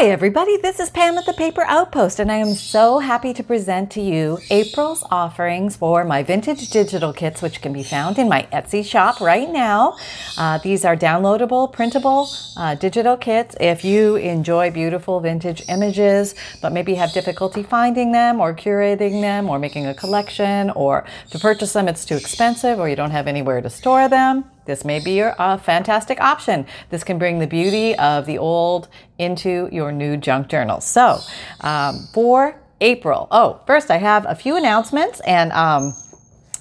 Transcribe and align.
Hi, 0.00 0.06
everybody. 0.06 0.56
This 0.56 0.80
is 0.80 0.88
Pam 0.88 1.18
at 1.18 1.26
the 1.26 1.34
Paper 1.34 1.62
Outpost, 1.68 2.20
and 2.20 2.32
I 2.32 2.36
am 2.36 2.54
so 2.54 3.00
happy 3.00 3.34
to 3.34 3.44
present 3.44 3.90
to 3.90 4.00
you 4.00 4.38
April's 4.48 5.04
offerings 5.10 5.76
for 5.76 6.04
my 6.04 6.22
vintage 6.22 6.70
digital 6.70 7.12
kits, 7.12 7.42
which 7.42 7.60
can 7.60 7.74
be 7.74 7.82
found 7.82 8.18
in 8.18 8.26
my 8.26 8.48
Etsy 8.50 8.82
shop 8.82 9.20
right 9.20 9.50
now. 9.50 9.98
Uh, 10.38 10.56
these 10.56 10.86
are 10.86 10.96
downloadable, 10.96 11.70
printable 11.70 12.30
uh, 12.56 12.76
digital 12.76 13.18
kits. 13.18 13.54
If 13.60 13.84
you 13.84 14.16
enjoy 14.16 14.70
beautiful 14.70 15.20
vintage 15.20 15.62
images, 15.68 16.34
but 16.62 16.72
maybe 16.72 16.94
have 16.94 17.12
difficulty 17.12 17.62
finding 17.62 18.10
them 18.10 18.40
or 18.40 18.54
curating 18.54 19.20
them 19.20 19.50
or 19.50 19.58
making 19.58 19.86
a 19.86 19.92
collection, 19.92 20.70
or 20.70 21.04
to 21.30 21.38
purchase 21.38 21.74
them, 21.74 21.88
it's 21.88 22.06
too 22.06 22.16
expensive, 22.16 22.78
or 22.78 22.88
you 22.88 22.96
don't 22.96 23.10
have 23.10 23.26
anywhere 23.26 23.60
to 23.60 23.68
store 23.68 24.08
them 24.08 24.46
this 24.70 24.84
may 24.84 25.00
be 25.00 25.18
a 25.18 25.58
fantastic 25.58 26.20
option. 26.20 26.64
This 26.90 27.02
can 27.02 27.18
bring 27.18 27.40
the 27.40 27.46
beauty 27.48 27.96
of 27.96 28.24
the 28.24 28.38
old 28.38 28.88
into 29.18 29.68
your 29.72 29.90
new 29.90 30.16
junk 30.16 30.46
journal. 30.46 30.80
So, 30.80 31.18
um, 31.60 32.06
for 32.14 32.54
April, 32.80 33.26
oh, 33.32 33.60
first 33.66 33.90
I 33.90 33.96
have 33.96 34.24
a 34.28 34.36
few 34.36 34.56
announcements 34.56 35.18
and 35.26 35.50
um, 35.52 35.92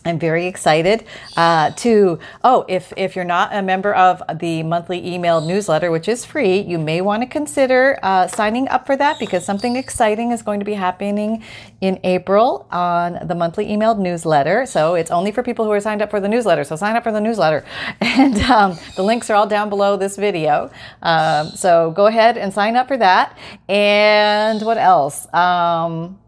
I'm 0.05 0.17
very 0.17 0.47
excited 0.47 1.03
uh, 1.35 1.71
to. 1.71 2.19
Oh, 2.43 2.65
if 2.69 2.93
if 2.95 3.15
you're 3.15 3.25
not 3.25 3.53
a 3.53 3.61
member 3.61 3.93
of 3.93 4.23
the 4.39 4.63
monthly 4.63 5.05
email 5.13 5.41
newsletter, 5.41 5.91
which 5.91 6.07
is 6.07 6.23
free, 6.23 6.59
you 6.59 6.77
may 6.77 7.01
want 7.01 7.21
to 7.23 7.27
consider 7.27 7.99
uh, 8.01 8.27
signing 8.27 8.67
up 8.69 8.85
for 8.85 8.95
that 8.95 9.19
because 9.19 9.45
something 9.45 9.75
exciting 9.75 10.31
is 10.31 10.41
going 10.41 10.59
to 10.59 10.65
be 10.65 10.73
happening 10.73 11.43
in 11.81 11.99
April 12.03 12.65
on 12.71 13.19
the 13.27 13.35
monthly 13.35 13.69
email 13.69 13.95
newsletter. 13.95 14.65
So 14.65 14.95
it's 14.95 15.11
only 15.11 15.31
for 15.31 15.43
people 15.43 15.65
who 15.65 15.71
are 15.71 15.81
signed 15.81 16.01
up 16.01 16.09
for 16.09 16.21
the 16.21 16.29
newsletter. 16.29 16.63
So 16.63 16.75
sign 16.77 16.95
up 16.95 17.03
for 17.03 17.11
the 17.11 17.21
newsletter, 17.21 17.65
and 18.01 18.37
um, 18.43 18.77
the 18.95 19.03
links 19.03 19.29
are 19.29 19.35
all 19.35 19.47
down 19.47 19.69
below 19.69 19.97
this 19.97 20.15
video. 20.15 20.71
Um, 21.01 21.49
so 21.49 21.91
go 21.91 22.05
ahead 22.05 22.37
and 22.37 22.53
sign 22.53 22.77
up 22.77 22.87
for 22.87 22.97
that. 22.97 23.37
And 23.67 24.61
what 24.61 24.77
else? 24.77 25.31
Um, 25.33 26.19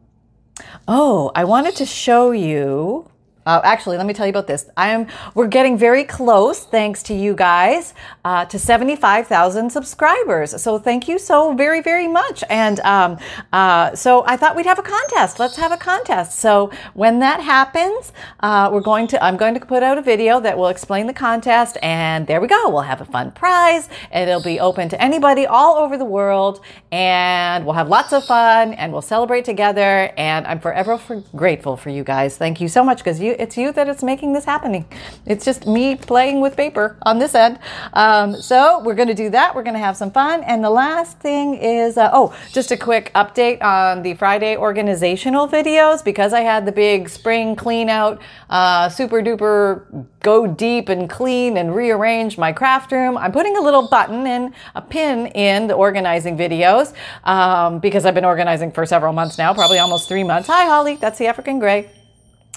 oh, 0.87 1.31
I 1.35 1.45
wanted 1.45 1.75
to 1.77 1.85
show 1.85 2.31
you. 2.31 3.10
Uh, 3.45 3.59
actually, 3.63 3.97
let 3.97 4.05
me 4.05 4.13
tell 4.13 4.25
you 4.25 4.29
about 4.29 4.47
this. 4.47 4.69
I 4.77 4.89
am. 4.89 5.07
We're 5.33 5.47
getting 5.47 5.77
very 5.77 6.03
close, 6.03 6.59
thanks 6.63 7.01
to 7.03 7.13
you 7.13 7.33
guys, 7.33 7.93
uh, 8.23 8.45
to 8.45 8.59
seventy-five 8.59 9.27
thousand 9.27 9.71
subscribers. 9.71 10.61
So 10.61 10.77
thank 10.77 11.07
you 11.07 11.17
so 11.17 11.53
very, 11.53 11.81
very 11.81 12.07
much. 12.07 12.43
And 12.49 12.79
um, 12.81 13.17
uh, 13.51 13.95
so 13.95 14.23
I 14.27 14.37
thought 14.37 14.55
we'd 14.55 14.65
have 14.67 14.79
a 14.79 14.83
contest. 14.83 15.39
Let's 15.39 15.57
have 15.57 15.71
a 15.71 15.77
contest. 15.77 16.37
So 16.37 16.71
when 16.93 17.19
that 17.19 17.41
happens, 17.41 18.13
uh, 18.41 18.69
we're 18.71 18.81
going 18.81 19.07
to. 19.07 19.23
I'm 19.23 19.37
going 19.37 19.55
to 19.55 19.59
put 19.59 19.81
out 19.81 19.97
a 19.97 20.01
video 20.01 20.39
that 20.39 20.57
will 20.57 20.67
explain 20.67 21.07
the 21.07 21.13
contest, 21.13 21.77
and 21.81 22.27
there 22.27 22.41
we 22.41 22.47
go. 22.47 22.69
We'll 22.69 22.81
have 22.81 23.01
a 23.01 23.05
fun 23.05 23.31
prize, 23.31 23.89
and 24.11 24.29
it'll 24.29 24.43
be 24.43 24.59
open 24.59 24.87
to 24.89 25.01
anybody 25.01 25.47
all 25.47 25.77
over 25.77 25.97
the 25.97 26.05
world, 26.05 26.63
and 26.91 27.65
we'll 27.65 27.75
have 27.75 27.89
lots 27.89 28.13
of 28.13 28.23
fun, 28.25 28.73
and 28.73 28.91
we'll 28.91 29.01
celebrate 29.01 29.45
together. 29.45 30.13
And 30.17 30.45
I'm 30.45 30.59
forever 30.59 30.97
for, 30.97 31.23
grateful 31.35 31.75
for 31.75 31.89
you 31.89 32.03
guys. 32.03 32.37
Thank 32.37 32.61
you 32.61 32.67
so 32.67 32.83
much 32.83 32.99
because 32.99 33.19
you 33.19 33.30
you 33.31 33.35
it's 33.39 33.57
you 33.57 33.71
that 33.71 33.87
it's 33.87 34.03
making 34.03 34.33
this 34.33 34.45
happening. 34.45 34.85
It's 35.25 35.45
just 35.45 35.65
me 35.65 35.95
playing 35.95 36.41
with 36.41 36.55
paper 36.55 36.97
on 37.03 37.19
this 37.19 37.35
end. 37.35 37.59
Um, 37.93 38.41
so 38.41 38.81
we're 38.83 38.95
going 38.95 39.07
to 39.07 39.13
do 39.13 39.29
that. 39.29 39.55
We're 39.55 39.63
going 39.63 39.75
to 39.75 39.79
have 39.79 39.97
some 39.97 40.11
fun. 40.11 40.43
And 40.43 40.63
the 40.63 40.69
last 40.69 41.19
thing 41.19 41.55
is 41.55 41.97
uh, 41.97 42.09
oh, 42.13 42.35
just 42.51 42.71
a 42.71 42.77
quick 42.77 43.11
update 43.15 43.61
on 43.61 44.01
the 44.03 44.13
Friday 44.15 44.57
organizational 44.57 45.47
videos 45.47 46.03
because 46.03 46.33
I 46.33 46.41
had 46.41 46.65
the 46.65 46.71
big 46.71 47.09
spring 47.09 47.55
clean 47.55 47.89
out, 47.89 48.21
uh, 48.49 48.89
super 48.89 49.21
duper 49.21 50.05
go 50.21 50.45
deep 50.45 50.89
and 50.89 51.09
clean 51.09 51.57
and 51.57 51.75
rearrange 51.75 52.37
my 52.37 52.51
craft 52.51 52.91
room. 52.91 53.17
I'm 53.17 53.31
putting 53.31 53.57
a 53.57 53.61
little 53.61 53.87
button 53.87 54.27
and 54.27 54.53
a 54.75 54.81
pin 54.81 55.27
in 55.27 55.67
the 55.67 55.73
organizing 55.73 56.37
videos 56.37 56.93
um, 57.23 57.79
because 57.79 58.05
I've 58.05 58.15
been 58.15 58.25
organizing 58.25 58.71
for 58.71 58.85
several 58.85 59.13
months 59.13 59.37
now, 59.37 59.53
probably 59.53 59.79
almost 59.79 60.07
three 60.07 60.23
months. 60.23 60.47
Hi, 60.47 60.65
Holly. 60.65 60.95
That's 60.95 61.17
the 61.17 61.27
African 61.27 61.59
gray. 61.59 61.89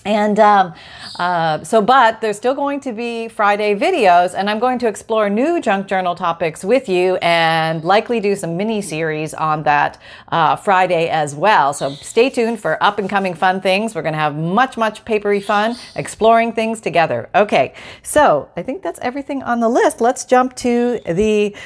And 0.05 0.39
um, 0.39 0.75
uh, 1.19 1.65
so, 1.65 1.81
but 1.81 2.21
there's 2.21 2.37
still 2.37 2.55
going 2.55 2.81
to 2.81 2.93
be 2.93 3.29
Friday 3.29 3.75
videos, 3.75 4.35
and 4.37 4.51
I'm 4.51 4.59
going 4.59 4.79
to 4.81 4.87
explore 4.87 5.31
new 5.31 5.61
junk 5.63 5.87
journal 5.87 6.15
topics 6.15 6.63
with 6.63 6.89
you 6.89 7.17
and 7.17 7.83
likely 7.83 8.21
do 8.21 8.37
some 8.37 8.57
mini 8.57 8.83
series 8.83 9.33
on 9.33 9.63
that 9.63 9.99
uh, 10.29 10.57
Friday 10.57 11.09
as 11.09 11.35
well. 11.35 11.73
So, 11.73 11.95
stay 11.95 12.29
tuned 12.29 12.61
for 12.61 12.83
up 12.83 12.99
and 12.99 13.09
coming 13.09 13.35
fun 13.35 13.63
things. 13.63 13.95
We're 13.95 14.03
going 14.03 14.13
to 14.13 14.19
have 14.19 14.37
much, 14.37 14.77
much 14.77 15.05
papery 15.07 15.41
fun 15.41 15.77
exploring 15.97 16.53
things 16.53 16.83
together. 16.83 17.31
Okay, 17.35 17.73
so 18.03 18.51
I 18.57 18.63
think 18.63 18.83
that's 18.83 18.99
everything 19.01 19.43
on 19.43 19.61
the 19.61 19.69
list. 19.69 20.03
Let's 20.03 20.27
jump 20.27 20.55
to 20.57 21.01
the 21.07 21.57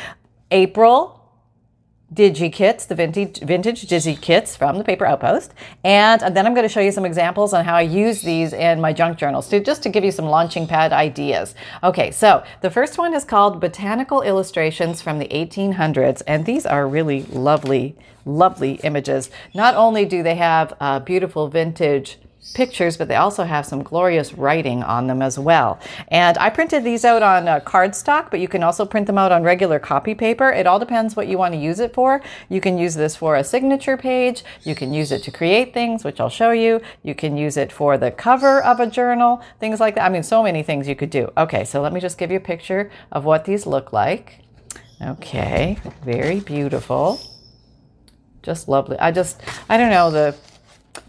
April 0.53 1.18
Digi 2.13 2.51
kits, 2.51 2.87
the 2.87 2.95
vintage 2.95 3.41
vintage 3.41 3.87
Digi 3.87 4.19
kits 4.19 4.57
from 4.57 4.79
the 4.79 4.85
Paper 4.85 5.05
Outpost, 5.05 5.53
and 5.85 6.23
then 6.35 6.47
I'm 6.47 6.55
going 6.55 6.65
to 6.65 6.69
show 6.69 6.81
you 6.81 6.91
some 6.91 7.05
examples 7.05 7.53
on 7.53 7.67
how 7.67 7.75
I 7.75 7.83
use 7.83 8.23
these 8.23 8.55
in 8.55 8.81
my 8.81 8.95
junk 8.95 9.19
journals, 9.19 9.47
to, 9.49 9.61
just 9.61 9.83
to 9.83 9.91
give 9.91 10.05
you 10.05 10.11
some 10.11 10.25
launching 10.25 10.67
pad 10.67 10.93
ideas. 10.95 11.55
Okay, 11.83 12.11
so 12.11 12.43
the 12.63 12.71
first 12.71 12.97
one 12.97 13.13
is 13.13 13.25
called 13.25 13.61
Botanical 13.61 14.23
Illustrations 14.23 15.03
from 15.03 15.19
the 15.19 15.29
1800s, 15.29 16.23
and 16.27 16.47
these 16.47 16.65
are 16.65 16.89
really 16.89 17.25
lovely, 17.25 17.95
lovely 18.25 18.81
images. 18.85 19.29
Not 19.55 19.75
only 19.75 20.07
do 20.07 20.23
they 20.23 20.37
have 20.37 20.73
uh, 20.81 21.01
beautiful 21.01 21.49
vintage 21.49 22.19
pictures, 22.55 22.97
but 22.97 23.09
they 23.09 23.17
also 23.17 23.45
have 23.45 23.67
some 23.67 23.83
glorious 23.83 24.35
writing 24.35 24.83
on 24.83 25.07
them 25.07 25.23
as 25.23 25.39
well. 25.39 25.79
And 26.09 26.39
I 26.39 26.51
printed 26.51 26.85
these 26.85 27.05
out 27.05 27.23
on 27.23 27.49
uh, 27.49 27.61
cardstock, 27.61 28.31
but 28.31 28.41
you 28.41 28.49
can 28.49 28.63
also 28.63 28.85
print 28.85 29.07
them 29.07 29.19
out 29.19 29.33
on 29.33 29.43
regular 29.43 29.79
copy 29.79 30.15
paper. 30.15 30.51
It 30.51 30.67
all 30.67 30.79
depends 30.79 31.17
what 31.17 31.29
you 31.29 31.39
want 31.39 31.55
to 31.55 31.61
use 31.61 31.81
it 31.81 31.95
for. 31.95 32.23
You 32.49 32.61
can 32.61 32.79
use 32.79 32.95
this 32.95 33.17
for 33.17 33.37
a 33.37 33.45
signature 33.45 33.97
page. 33.97 34.45
You 34.63 34.75
can 34.75 34.93
use 34.93 35.13
it 35.13 35.23
to 35.25 35.31
create 35.31 35.75
things, 35.75 36.05
which 36.05 36.21
I'll 36.21 36.29
show 36.29 36.51
you. 36.51 36.81
You 37.03 37.15
can 37.15 37.37
use 37.37 37.57
it 37.57 37.73
for 37.73 37.99
the 37.99 38.11
cover 38.11 38.63
of 38.63 38.81
a 38.81 38.87
journal, 38.87 39.43
things 39.61 39.81
like 39.81 39.95
that. 39.97 40.05
I 40.05 40.09
mean, 40.09 40.23
so 40.23 40.43
many 40.43 40.63
things 40.63 40.89
you 40.89 40.97
could 40.97 41.11
do. 41.11 41.31
Okay, 41.37 41.65
so 41.65 41.81
let 41.81 41.93
me 41.93 42.01
just 42.01 42.19
give 42.19 42.31
you 42.31 42.39
a 42.39 42.41
picture 42.41 42.91
of 43.13 43.25
what 43.25 43.45
these 43.45 43.67
look 43.67 43.93
like. 43.93 44.41
Okay, 45.01 45.79
very 46.05 46.41
beautiful. 46.41 47.21
Just 48.43 48.69
lovely. 48.69 48.99
I 48.99 49.13
just, 49.13 49.41
I 49.69 49.77
don't 49.77 49.91
know, 49.91 50.11
the 50.11 50.37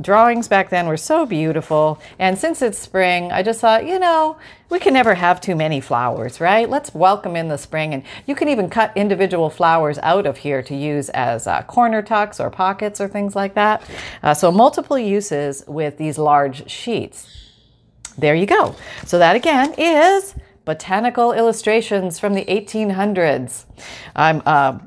drawings 0.01 0.47
back 0.47 0.69
then 0.69 0.88
were 0.88 0.97
so 0.97 1.25
beautiful. 1.25 2.00
And 2.17 2.38
since 2.38 2.61
it's 2.61 2.77
spring, 2.77 3.31
I 3.31 3.44
just 3.44 3.59
thought, 3.59 3.85
you 3.85 4.00
know, 4.00 4.38
we 4.69 4.79
can 4.79 4.94
never 4.94 5.16
have 5.16 5.41
too 5.41 5.55
many 5.55 5.81
flowers, 5.81 6.39
right? 6.39 6.69
Let's 6.69 6.94
welcome 6.94 7.35
in 7.35 7.47
the 7.47 7.57
spring. 7.57 7.94
And 7.94 8.03
you 8.28 8.35
can 8.35 8.49
even 8.49 8.69
cut 8.69 8.91
individual 8.95 9.49
flowers 9.49 9.97
out 9.99 10.25
of 10.25 10.38
here 10.38 10.61
to 10.63 10.75
use 10.75 11.09
as 11.09 11.47
uh, 11.47 11.63
corner 11.63 12.01
tucks 12.01 12.39
or 12.39 12.49
pockets 12.49 13.01
or 13.01 13.07
things 13.07 13.35
like 13.35 13.55
that. 13.55 13.81
Uh, 14.22 14.33
so 14.33 14.51
multiple 14.51 14.97
uses 14.97 15.63
with 15.67 15.97
these 15.97 16.17
large 16.17 16.69
sheets. 16.69 17.28
There 18.17 18.35
you 18.35 18.45
go. 18.45 18.75
So 19.05 19.17
that 19.19 19.35
again 19.35 19.73
is 19.78 20.35
botanical 20.69 21.34
illustrations 21.34 22.19
from 22.19 22.35
the 22.35 22.46
1800s. 22.46 23.66
I'm 24.16 24.44
uh, 24.46 24.78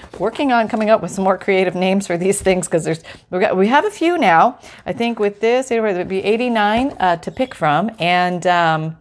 working 0.18 0.50
on 0.50 0.66
coming 0.66 0.88
up 0.88 1.02
with 1.02 1.10
some 1.10 1.24
more 1.24 1.36
creative 1.36 1.74
names 1.74 2.06
for 2.06 2.16
these 2.16 2.40
things 2.40 2.66
because 2.66 2.84
there's 2.84 3.02
we 3.30 3.66
have 3.66 3.84
a 3.84 3.90
few 3.90 4.16
now. 4.16 4.58
I 4.86 4.94
think 4.94 5.18
with 5.18 5.40
this 5.40 5.70
it 5.70 5.80
would 5.82 6.08
be 6.08 6.24
89 6.24 6.96
uh, 6.98 7.16
to 7.16 7.30
pick 7.30 7.54
from, 7.54 7.90
and 7.98 8.46
um, 8.46 8.96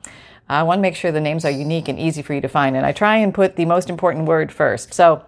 I 0.49 0.63
want 0.63 0.79
to 0.79 0.81
make 0.81 0.97
sure 0.97 1.09
the 1.13 1.21
names 1.21 1.45
are 1.45 1.51
unique 1.51 1.87
and 1.87 1.97
easy 1.97 2.21
for 2.21 2.33
you 2.33 2.41
to 2.41 2.49
find. 2.49 2.75
And 2.75 2.85
I 2.85 2.91
try 2.91 3.15
and 3.15 3.33
put 3.33 3.55
the 3.55 3.63
most 3.63 3.89
important 3.89 4.25
word 4.25 4.51
first. 4.51 4.93
So. 4.93 5.25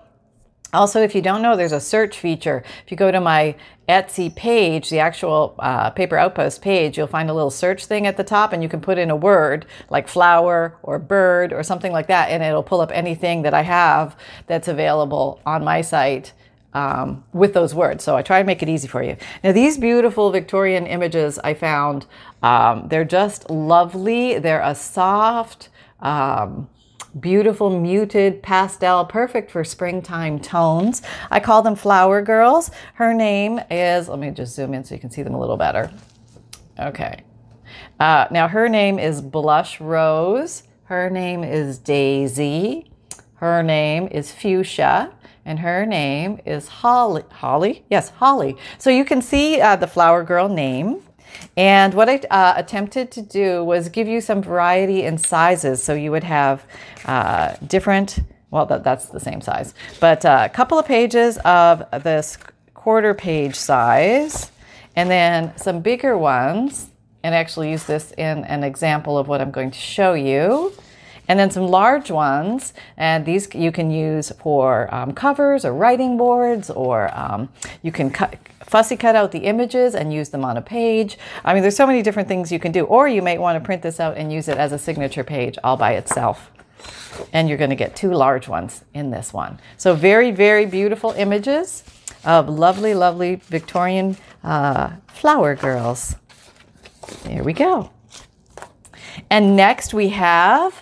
Also, 0.73 1.01
if 1.01 1.13
you 1.13 1.21
don't 1.21 1.41
know, 1.41 1.57
there's 1.57 1.71
a 1.73 1.81
search 1.81 2.17
feature. 2.17 2.63
If 2.85 2.91
you 2.91 2.97
go 2.97 3.11
to 3.11 3.19
my 3.19 3.55
Etsy 3.89 4.33
page, 4.33 4.89
the 4.89 4.99
actual 4.99 5.55
uh, 5.59 5.89
Paper 5.89 6.17
Outpost 6.17 6.61
page, 6.61 6.97
you'll 6.97 7.07
find 7.07 7.29
a 7.29 7.33
little 7.33 7.51
search 7.51 7.85
thing 7.85 8.07
at 8.07 8.15
the 8.15 8.23
top, 8.23 8.53
and 8.53 8.63
you 8.63 8.69
can 8.69 8.79
put 8.79 8.97
in 8.97 9.09
a 9.09 9.15
word 9.15 9.65
like 9.89 10.07
flower 10.07 10.77
or 10.81 10.97
bird 10.97 11.51
or 11.51 11.61
something 11.61 11.91
like 11.91 12.07
that, 12.07 12.29
and 12.29 12.41
it'll 12.41 12.63
pull 12.63 12.79
up 12.79 12.91
anything 12.93 13.41
that 13.41 13.53
I 13.53 13.63
have 13.63 14.15
that's 14.47 14.69
available 14.69 15.41
on 15.45 15.65
my 15.65 15.81
site 15.81 16.31
um, 16.73 17.25
with 17.33 17.53
those 17.53 17.75
words. 17.75 18.03
So 18.03 18.15
I 18.15 18.21
try 18.21 18.39
to 18.39 18.45
make 18.45 18.63
it 18.63 18.69
easy 18.69 18.88
for 18.88 19.03
you. 19.03 19.17
Now, 19.44 19.51
these 19.51 19.77
beautiful 19.77 20.31
Victorian 20.31 20.88
images 20.88 21.38
I 21.39 21.53
found, 21.53 22.06
um, 22.41 22.88
they're 22.88 23.03
just 23.03 23.50
lovely. 23.50 24.39
They're 24.39 24.62
a 24.62 24.74
soft, 24.75 25.67
um, 26.00 26.69
beautiful 27.19 27.69
muted 27.69 28.42
pastel, 28.42 29.06
perfect 29.06 29.52
for 29.52 29.63
springtime 29.63 30.40
tones. 30.40 31.02
I 31.30 31.40
call 31.40 31.62
them 31.62 31.75
flower 31.75 32.22
girls. 32.22 32.72
Her 32.96 33.13
name 33.13 33.60
is, 33.69 34.08
let 34.08 34.19
me 34.19 34.31
just 34.31 34.56
zoom 34.56 34.74
in 34.74 34.84
so 34.84 34.96
you 34.96 35.02
can 35.02 35.12
see 35.12 35.24
them 35.24 35.34
a 35.34 35.40
little 35.40 35.58
better. 35.58 35.92
Okay. 36.80 37.24
Uh, 38.00 38.28
now 38.31 38.48
her 38.48 38.69
name 38.69 38.98
is 38.98 39.22
Blush 39.22 39.80
Rose. 39.80 40.63
Her 40.86 41.10
name 41.10 41.44
is 41.44 41.78
Daisy. 41.78 42.92
Her 43.36 43.62
name 43.63 44.08
is 44.08 44.31
Fuchsia. 44.31 45.13
And 45.44 45.60
her 45.60 45.86
name 45.86 46.40
is 46.46 46.68
Holly. 46.68 47.24
Holly? 47.31 47.84
Yes, 47.90 48.10
Holly. 48.10 48.58
So 48.78 48.90
you 48.90 49.04
can 49.04 49.22
see 49.22 49.60
uh, 49.60 49.75
the 49.75 49.88
flower 49.88 50.24
girl 50.24 50.48
name. 50.48 51.02
And 51.57 51.94
what 51.94 52.10
I 52.10 52.18
uh, 52.30 52.54
attempted 52.57 53.12
to 53.12 53.22
do 53.22 53.63
was 53.63 53.89
give 53.89 54.07
you 54.07 54.22
some 54.22 54.42
variety 54.42 55.04
in 55.04 55.18
sizes. 55.18 55.83
So 55.83 55.94
you 55.94 56.12
would 56.12 56.24
have 56.24 56.66
uh, 57.06 57.56
different 57.68 58.19
well, 58.51 58.66
that, 58.66 58.83
that's 58.83 59.06
the 59.06 59.19
same 59.19 59.42
size, 59.42 59.74
but 60.00 60.25
uh, 60.25 60.44
a 60.45 60.50
couple 60.50 60.78
of 60.78 60.86
pages 60.86 61.38
of 61.45 61.86
this 62.04 62.38
quarter 62.74 63.13
page 63.13 63.56
size, 63.56 64.51
and 64.95 65.10
then 65.10 65.57
some 65.57 65.80
bigger 65.80 66.18
ones, 66.18 66.89
and 67.24 67.34
I 67.34 67.38
actually 67.38 67.72
use 67.72 67.86
this 67.86 68.12
in 68.18 68.44
an 68.44 68.63
example 68.63 69.18
of 69.18 69.27
what 69.27 69.39
I'm 69.39 69.51
going 69.51 69.72
to 69.72 69.80
show 69.80 70.13
you. 70.13 70.74
And 71.27 71.39
then 71.39 71.50
some 71.50 71.68
large 71.68 72.12
ones, 72.12 72.74
and 72.98 73.25
these 73.25 73.54
you 73.56 73.72
can 73.72 73.89
use 73.89 74.31
for 74.39 74.94
um, 74.94 75.13
covers 75.13 75.63
or 75.63 75.72
writing 75.72 76.18
boards, 76.18 76.69
or 76.69 77.10
um, 77.18 77.48
you 77.84 77.92
can 77.94 78.10
cut, 78.10 78.36
fussy 78.71 78.95
cut 78.95 79.18
out 79.18 79.33
the 79.33 79.39
images 79.39 79.94
and 79.94 80.13
use 80.13 80.29
them 80.29 80.45
on 80.45 80.56
a 80.56 80.62
page. 80.62 81.18
I 81.44 81.53
mean, 81.53 81.62
there's 81.62 81.75
so 81.75 81.85
many 81.85 82.01
different 82.01 82.29
things 82.29 82.53
you 82.53 82.59
can 82.59 82.71
do. 82.71 82.85
Or 82.85 83.07
you 83.07 83.21
might 83.21 83.41
want 83.41 83.57
to 83.57 83.65
print 83.65 83.81
this 83.81 84.00
out 84.00 84.15
and 84.18 84.31
use 84.31 84.47
it 84.47 84.57
as 84.57 84.71
a 84.71 84.79
signature 84.79 85.25
page 85.25 85.57
all 85.62 85.75
by 85.75 85.94
itself. 85.94 86.50
And 87.33 87.50
you're 87.50 87.57
going 87.57 87.69
to 87.69 87.75
get 87.75 87.97
two 87.97 88.13
large 88.13 88.47
ones 88.47 88.83
in 88.94 89.12
this 89.12 89.33
one. 89.33 89.59
So 89.75 89.94
very, 89.94 90.31
very 90.31 90.65
beautiful 90.65 91.12
images 91.12 91.83
of 92.23 92.47
lovely, 92.47 92.94
lovely 92.94 93.35
Victorian 93.35 94.15
uh, 94.41 94.91
flower 95.07 95.53
girls. 95.53 96.15
There 97.24 97.44
we 97.44 97.51
go. 97.51 97.91
And 99.29 99.57
next 99.57 99.94
we 99.94 100.09
have 100.09 100.81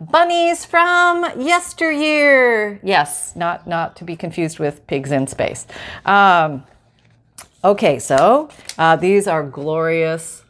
bunnies 0.00 0.64
from 0.64 1.24
yesteryear. 1.38 2.80
Yes, 2.82 3.34
not 3.34 3.66
not 3.66 3.96
to 3.96 4.04
be 4.04 4.16
confused 4.16 4.58
with 4.58 4.86
pigs 4.86 5.10
in 5.10 5.26
space. 5.26 5.66
Um, 6.06 6.64
okay, 7.64 7.98
so 7.98 8.48
uh, 8.78 8.96
these 8.96 9.26
are 9.26 9.42
glorious. 9.42 10.44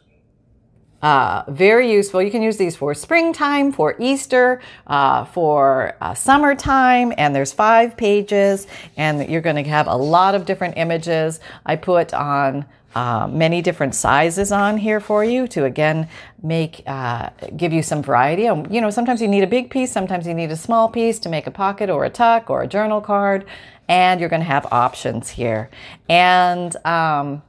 Uh, 1.01 1.43
very 1.47 1.91
useful. 1.91 2.21
You 2.21 2.29
can 2.29 2.43
use 2.43 2.57
these 2.57 2.75
for 2.75 2.93
springtime, 2.93 3.71
for 3.71 3.95
Easter, 3.99 4.61
uh, 4.85 5.25
for 5.25 5.95
uh, 5.99 6.13
summertime, 6.13 7.11
and 7.17 7.35
there's 7.35 7.51
five 7.51 7.97
pages, 7.97 8.67
and 8.97 9.27
you're 9.27 9.41
going 9.41 9.55
to 9.55 9.63
have 9.63 9.87
a 9.87 9.95
lot 9.95 10.35
of 10.35 10.45
different 10.45 10.77
images. 10.77 11.39
I 11.65 11.75
put 11.75 12.13
on 12.13 12.65
uh, 12.93 13.25
many 13.27 13.61
different 13.61 13.95
sizes 13.95 14.51
on 14.51 14.77
here 14.77 14.99
for 14.99 15.23
you 15.23 15.47
to 15.47 15.63
again 15.63 16.09
make 16.43 16.83
uh, 16.85 17.29
give 17.55 17.71
you 17.71 17.81
some 17.81 18.03
variety. 18.03 18.47
Um, 18.47 18.67
you 18.69 18.81
know, 18.81 18.89
sometimes 18.89 19.21
you 19.21 19.27
need 19.27 19.43
a 19.43 19.47
big 19.47 19.69
piece, 19.69 19.91
sometimes 19.91 20.27
you 20.27 20.33
need 20.33 20.51
a 20.51 20.57
small 20.57 20.89
piece 20.89 21.17
to 21.19 21.29
make 21.29 21.47
a 21.47 21.51
pocket 21.51 21.89
or 21.89 22.03
a 22.03 22.09
tuck 22.09 22.49
or 22.49 22.61
a 22.61 22.67
journal 22.67 22.99
card, 22.99 23.45
and 23.87 24.19
you're 24.19 24.29
going 24.29 24.41
to 24.41 24.45
have 24.47 24.65
options 24.71 25.29
here. 25.29 25.69
And 26.09 26.75
um, 26.85 27.41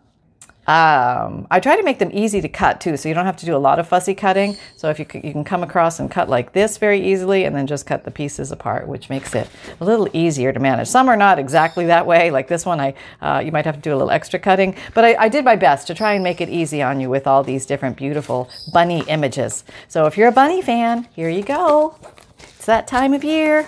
um, 0.67 1.49
I 1.51 1.59
try 1.59 1.75
to 1.75 1.83
make 1.83 1.99
them 1.99 2.11
easy 2.13 2.41
to 2.41 2.49
cut 2.49 2.81
too, 2.81 2.97
so 2.97 3.09
you 3.09 3.17
don't 3.17 3.27
have 3.27 3.37
to 3.39 3.47
do 3.47 3.57
a 3.57 3.59
lot 3.59 3.81
of 3.81 3.89
fussy 3.89 4.15
cutting. 4.15 4.57
So 4.77 4.91
if 4.91 5.01
you, 5.01 5.07
you 5.15 5.33
can 5.33 5.43
come 5.43 5.65
across 5.65 5.99
and 5.99 6.09
cut 6.09 6.29
like 6.29 6.53
this 6.53 6.79
very 6.79 7.05
easily 7.05 7.43
and 7.45 7.57
then 7.57 7.67
just 7.67 7.85
cut 7.85 8.05
the 8.05 8.13
pieces 8.13 8.53
apart, 8.53 8.87
which 8.87 9.11
makes 9.11 9.35
it 9.35 9.51
a 9.81 9.85
little 9.85 10.09
easier 10.13 10.53
to 10.53 10.61
manage. 10.61 10.87
Some 10.87 11.09
are 11.09 11.17
not 11.17 11.41
exactly 11.41 11.87
that 11.87 12.07
way. 12.07 12.31
Like 12.31 12.47
this 12.47 12.65
one, 12.65 12.81
I 12.81 12.95
uh, 13.21 13.43
you 13.45 13.51
might 13.51 13.65
have 13.65 13.75
to 13.75 13.81
do 13.81 13.91
a 13.91 13.97
little 13.97 14.13
extra 14.13 14.39
cutting, 14.39 14.77
but 14.95 15.05
I, 15.05 15.17
I 15.25 15.29
did 15.29 15.45
my 15.45 15.57
best 15.57 15.89
to 15.89 15.95
try 15.95 16.15
and 16.15 16.23
make 16.23 16.41
it 16.41 16.49
easy 16.49 16.81
on 16.81 17.01
you 17.01 17.11
with 17.11 17.27
all 17.27 17.43
these 17.43 17.67
different 17.67 17.97
beautiful 17.97 18.49
bunny 18.73 19.03
images. 19.09 19.65
So 19.89 20.07
if 20.07 20.17
you're 20.17 20.29
a 20.29 20.33
bunny 20.33 20.63
fan, 20.63 21.09
here 21.13 21.29
you 21.29 21.43
go. 21.43 21.97
It's 22.39 22.67
that 22.67 22.87
time 22.87 23.15
of 23.15 23.25
year. 23.25 23.67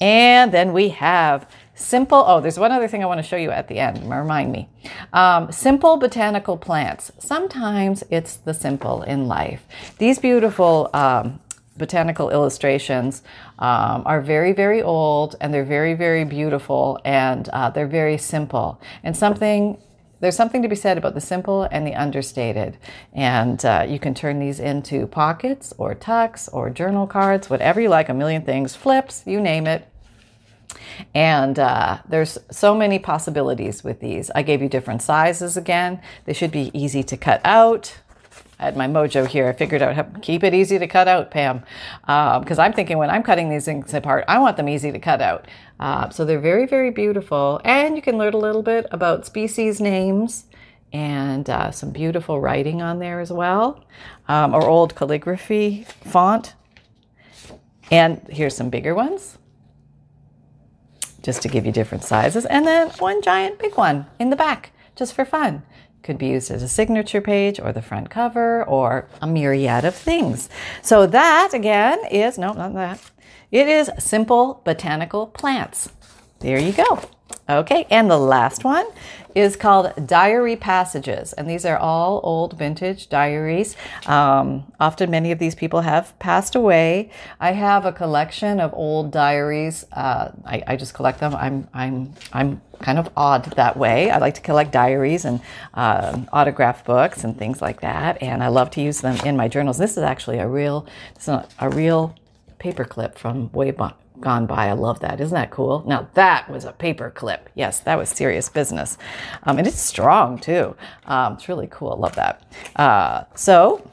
And 0.00 0.52
then 0.52 0.72
we 0.72 0.90
have 0.90 1.48
Simple, 1.82 2.24
oh, 2.26 2.40
there's 2.40 2.58
one 2.58 2.70
other 2.70 2.86
thing 2.86 3.02
I 3.02 3.06
want 3.06 3.18
to 3.18 3.26
show 3.26 3.36
you 3.36 3.50
at 3.50 3.68
the 3.68 3.78
end, 3.78 4.08
remind 4.08 4.52
me. 4.52 4.68
Um, 5.12 5.50
simple 5.50 5.96
botanical 5.96 6.56
plants. 6.56 7.10
Sometimes 7.18 8.04
it's 8.08 8.36
the 8.36 8.54
simple 8.54 9.02
in 9.02 9.26
life. 9.26 9.66
These 9.98 10.20
beautiful 10.20 10.88
um, 10.94 11.40
botanical 11.76 12.30
illustrations 12.30 13.22
um, 13.58 14.02
are 14.06 14.20
very, 14.20 14.52
very 14.52 14.80
old 14.80 15.34
and 15.40 15.52
they're 15.52 15.64
very, 15.64 15.94
very 15.94 16.24
beautiful 16.24 17.00
and 17.04 17.48
uh, 17.48 17.70
they're 17.70 17.86
very 17.86 18.16
simple. 18.16 18.80
And 19.02 19.16
something 19.16 19.78
there's 20.20 20.36
something 20.36 20.62
to 20.62 20.68
be 20.68 20.76
said 20.76 20.98
about 20.98 21.14
the 21.14 21.20
simple 21.20 21.64
and 21.72 21.84
the 21.84 21.96
understated. 21.96 22.78
And 23.12 23.62
uh, 23.64 23.84
you 23.88 23.98
can 23.98 24.14
turn 24.14 24.38
these 24.38 24.60
into 24.60 25.08
pockets 25.08 25.74
or 25.78 25.96
tucks 25.96 26.46
or 26.46 26.70
journal 26.70 27.08
cards, 27.08 27.50
whatever 27.50 27.80
you 27.80 27.88
like, 27.88 28.08
a 28.08 28.14
million 28.14 28.42
things, 28.42 28.76
flips, 28.76 29.24
you 29.26 29.40
name 29.40 29.66
it. 29.66 29.91
And 31.14 31.58
uh, 31.58 31.98
there's 32.08 32.38
so 32.50 32.74
many 32.74 32.98
possibilities 32.98 33.84
with 33.84 34.00
these. 34.00 34.30
I 34.34 34.42
gave 34.42 34.62
you 34.62 34.68
different 34.68 35.02
sizes 35.02 35.56
again. 35.56 36.00
They 36.24 36.32
should 36.32 36.50
be 36.50 36.70
easy 36.72 37.02
to 37.04 37.16
cut 37.16 37.40
out. 37.44 37.98
I 38.58 38.66
had 38.66 38.76
my 38.76 38.86
mojo 38.86 39.26
here. 39.26 39.48
I 39.48 39.52
figured 39.52 39.82
out 39.82 39.96
how 39.96 40.02
to 40.02 40.20
keep 40.20 40.44
it 40.44 40.54
easy 40.54 40.78
to 40.78 40.86
cut 40.86 41.08
out, 41.08 41.30
Pam. 41.32 41.64
Because 42.02 42.58
um, 42.58 42.64
I'm 42.64 42.72
thinking 42.72 42.96
when 42.96 43.10
I'm 43.10 43.24
cutting 43.24 43.50
these 43.50 43.64
things 43.64 43.92
apart, 43.92 44.24
I 44.28 44.38
want 44.38 44.56
them 44.56 44.68
easy 44.68 44.92
to 44.92 45.00
cut 45.00 45.20
out. 45.20 45.48
Uh, 45.80 46.10
so 46.10 46.24
they're 46.24 46.38
very, 46.38 46.66
very 46.66 46.90
beautiful. 46.90 47.60
And 47.64 47.96
you 47.96 48.02
can 48.02 48.18
learn 48.18 48.34
a 48.34 48.38
little 48.38 48.62
bit 48.62 48.86
about 48.92 49.26
species 49.26 49.80
names 49.80 50.44
and 50.92 51.50
uh, 51.50 51.70
some 51.72 51.90
beautiful 51.90 52.40
writing 52.40 52.82
on 52.82 52.98
there 52.98 53.18
as 53.18 53.32
well, 53.32 53.82
um, 54.28 54.54
or 54.54 54.64
old 54.64 54.94
calligraphy 54.94 55.84
font. 56.04 56.54
And 57.90 58.24
here's 58.28 58.56
some 58.56 58.70
bigger 58.70 58.94
ones 58.94 59.38
just 61.22 61.42
to 61.42 61.48
give 61.48 61.64
you 61.66 61.72
different 61.72 62.04
sizes. 62.04 62.44
And 62.46 62.66
then 62.66 62.90
one 62.98 63.22
giant 63.22 63.58
big 63.58 63.76
one 63.76 64.06
in 64.18 64.30
the 64.30 64.36
back, 64.36 64.72
just 64.96 65.14
for 65.14 65.24
fun. 65.24 65.62
Could 66.02 66.18
be 66.18 66.28
used 66.28 66.50
as 66.50 66.62
a 66.62 66.68
signature 66.68 67.20
page 67.20 67.60
or 67.60 67.72
the 67.72 67.80
front 67.80 68.10
cover 68.10 68.64
or 68.64 69.08
a 69.20 69.26
myriad 69.26 69.84
of 69.84 69.94
things. 69.94 70.48
So 70.82 71.06
that 71.06 71.54
again 71.54 72.00
is, 72.10 72.38
no, 72.38 72.52
not 72.52 72.74
that. 72.74 73.00
It 73.52 73.68
is 73.68 73.90
simple 73.98 74.62
botanical 74.64 75.28
plants. 75.28 75.90
There 76.40 76.58
you 76.58 76.72
go. 76.72 77.08
Okay, 77.48 77.86
and 77.90 78.08
the 78.08 78.18
last 78.18 78.62
one 78.62 78.86
is 79.34 79.56
called 79.56 80.06
Diary 80.06 80.54
Passages, 80.54 81.32
and 81.32 81.50
these 81.50 81.64
are 81.64 81.76
all 81.76 82.20
old 82.22 82.56
vintage 82.56 83.08
diaries. 83.08 83.76
Um, 84.06 84.72
often, 84.78 85.10
many 85.10 85.32
of 85.32 85.40
these 85.40 85.56
people 85.56 85.80
have 85.80 86.16
passed 86.20 86.54
away. 86.54 87.10
I 87.40 87.52
have 87.52 87.84
a 87.84 87.92
collection 87.92 88.60
of 88.60 88.72
old 88.74 89.10
diaries. 89.10 89.84
Uh, 89.92 90.30
I, 90.44 90.62
I, 90.68 90.76
just 90.76 90.94
collect 90.94 91.18
them. 91.18 91.34
I'm 91.34 91.66
I'm 91.74 92.12
I'm 92.32 92.60
kind 92.80 92.98
of 92.98 93.10
odd 93.16 93.44
that 93.56 93.76
way. 93.76 94.10
I 94.10 94.18
like 94.18 94.34
to 94.34 94.40
collect 94.40 94.70
diaries 94.70 95.24
and 95.24 95.40
uh, 95.74 96.20
autograph 96.32 96.84
books 96.84 97.24
and 97.24 97.36
things 97.36 97.60
like 97.60 97.80
that, 97.80 98.22
and 98.22 98.42
I 98.44 98.48
love 98.48 98.70
to 98.72 98.80
use 98.80 99.00
them 99.00 99.16
in 99.26 99.36
my 99.36 99.48
journals. 99.48 99.78
This 99.78 99.92
is 99.92 100.04
actually 100.04 100.38
a 100.38 100.46
real, 100.46 100.86
this 101.14 101.26
is 101.26 101.44
a 101.58 101.70
real 101.70 102.14
paperclip 102.60 103.16
from 103.16 103.50
way 103.50 103.72
gone 104.22 104.46
by. 104.46 104.68
I 104.68 104.72
love 104.72 105.00
that. 105.00 105.20
Isn't 105.20 105.34
that 105.34 105.50
cool? 105.50 105.84
Now 105.86 106.08
that 106.14 106.48
was 106.48 106.64
a 106.64 106.72
paper 106.72 107.10
clip. 107.10 107.50
Yes, 107.54 107.80
that 107.80 107.98
was 107.98 108.08
serious 108.08 108.48
business. 108.48 108.96
Um, 109.44 109.58
and 109.58 109.66
it's 109.66 109.80
strong 109.80 110.38
too. 110.38 110.74
Um, 111.06 111.34
it's 111.34 111.48
really 111.48 111.68
cool. 111.70 111.92
I 111.92 111.96
love 111.96 112.14
that. 112.16 112.42
Uh, 112.76 113.24
so 113.34 113.88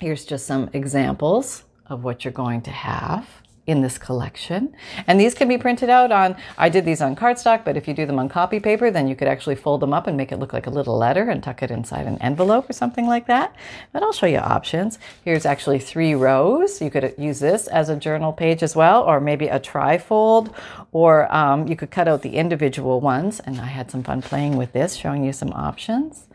here's 0.00 0.24
just 0.24 0.46
some 0.46 0.68
examples 0.72 1.64
of 1.86 2.04
what 2.04 2.24
you're 2.24 2.32
going 2.32 2.60
to 2.62 2.70
have 2.70 3.28
in 3.64 3.80
this 3.80 3.96
collection. 3.96 4.74
And 5.06 5.20
these 5.20 5.34
can 5.34 5.46
be 5.46 5.56
printed 5.56 5.88
out 5.88 6.10
on, 6.10 6.36
I 6.58 6.68
did 6.68 6.84
these 6.84 7.00
on 7.00 7.14
cardstock, 7.14 7.64
but 7.64 7.76
if 7.76 7.86
you 7.86 7.94
do 7.94 8.06
them 8.06 8.18
on 8.18 8.28
copy 8.28 8.58
paper, 8.58 8.90
then 8.90 9.06
you 9.06 9.14
could 9.14 9.28
actually 9.28 9.54
fold 9.54 9.80
them 9.80 9.92
up 9.92 10.08
and 10.08 10.16
make 10.16 10.32
it 10.32 10.38
look 10.38 10.52
like 10.52 10.66
a 10.66 10.70
little 10.70 10.98
letter 10.98 11.30
and 11.30 11.42
tuck 11.42 11.62
it 11.62 11.70
inside 11.70 12.06
an 12.06 12.18
envelope 12.18 12.68
or 12.68 12.72
something 12.72 13.06
like 13.06 13.28
that. 13.28 13.54
But 13.92 14.02
I'll 14.02 14.12
show 14.12 14.26
you 14.26 14.38
options. 14.38 14.98
Here's 15.24 15.46
actually 15.46 15.78
three 15.78 16.14
rows. 16.14 16.82
You 16.82 16.90
could 16.90 17.14
use 17.16 17.38
this 17.38 17.68
as 17.68 17.88
a 17.88 17.94
journal 17.96 18.32
page 18.32 18.64
as 18.64 18.74
well, 18.74 19.02
or 19.04 19.20
maybe 19.20 19.46
a 19.46 19.60
trifold, 19.60 20.52
or 20.90 21.32
um, 21.32 21.68
you 21.68 21.76
could 21.76 21.92
cut 21.92 22.08
out 22.08 22.22
the 22.22 22.34
individual 22.36 23.00
ones. 23.00 23.38
And 23.38 23.60
I 23.60 23.66
had 23.66 23.92
some 23.92 24.02
fun 24.02 24.22
playing 24.22 24.56
with 24.56 24.72
this, 24.72 24.96
showing 24.96 25.22
you 25.24 25.32
some 25.32 25.52
options. 25.52 26.26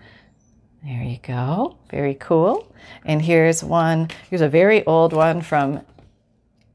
There 0.82 1.04
you 1.04 1.20
go. 1.22 1.76
Very 1.90 2.14
cool. 2.14 2.74
And 3.04 3.22
here's 3.22 3.64
one, 3.64 4.10
here's 4.30 4.42
a 4.42 4.48
very 4.48 4.86
old 4.86 5.12
one 5.12 5.42
from 5.42 5.82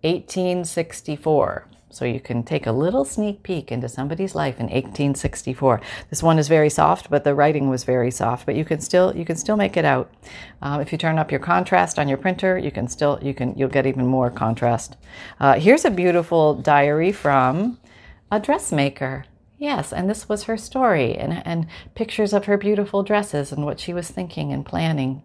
1864. 0.02 1.66
So 1.92 2.06
you 2.06 2.20
can 2.20 2.42
take 2.42 2.66
a 2.66 2.72
little 2.72 3.04
sneak 3.04 3.42
peek 3.42 3.70
into 3.70 3.86
somebody's 3.86 4.34
life 4.34 4.58
in 4.58 4.64
1864. 4.64 5.82
This 6.08 6.22
one 6.22 6.38
is 6.38 6.48
very 6.48 6.70
soft, 6.70 7.10
but 7.10 7.22
the 7.22 7.34
writing 7.34 7.68
was 7.68 7.84
very 7.84 8.10
soft. 8.10 8.46
But 8.46 8.54
you 8.54 8.64
can 8.64 8.80
still 8.80 9.14
you 9.14 9.26
can 9.26 9.36
still 9.36 9.58
make 9.58 9.76
it 9.76 9.84
out. 9.84 10.10
Um, 10.62 10.80
if 10.80 10.90
you 10.90 10.96
turn 10.96 11.18
up 11.18 11.30
your 11.30 11.40
contrast 11.40 11.98
on 11.98 12.08
your 12.08 12.16
printer, 12.16 12.56
you 12.56 12.70
can 12.70 12.88
still 12.88 13.18
you 13.20 13.34
can 13.34 13.54
you'll 13.58 13.68
get 13.68 13.86
even 13.86 14.06
more 14.06 14.30
contrast. 14.30 14.96
Uh, 15.38 15.60
here's 15.60 15.84
a 15.84 15.90
beautiful 15.90 16.54
diary 16.54 17.12
from 17.12 17.78
a 18.30 18.40
dressmaker. 18.40 19.26
Yes, 19.58 19.92
and 19.92 20.10
this 20.10 20.28
was 20.28 20.44
her 20.44 20.56
story 20.56 21.14
and, 21.14 21.46
and 21.46 21.68
pictures 21.94 22.32
of 22.32 22.46
her 22.46 22.56
beautiful 22.56 23.04
dresses 23.04 23.52
and 23.52 23.64
what 23.64 23.78
she 23.78 23.94
was 23.94 24.10
thinking 24.10 24.52
and 24.52 24.66
planning. 24.66 25.22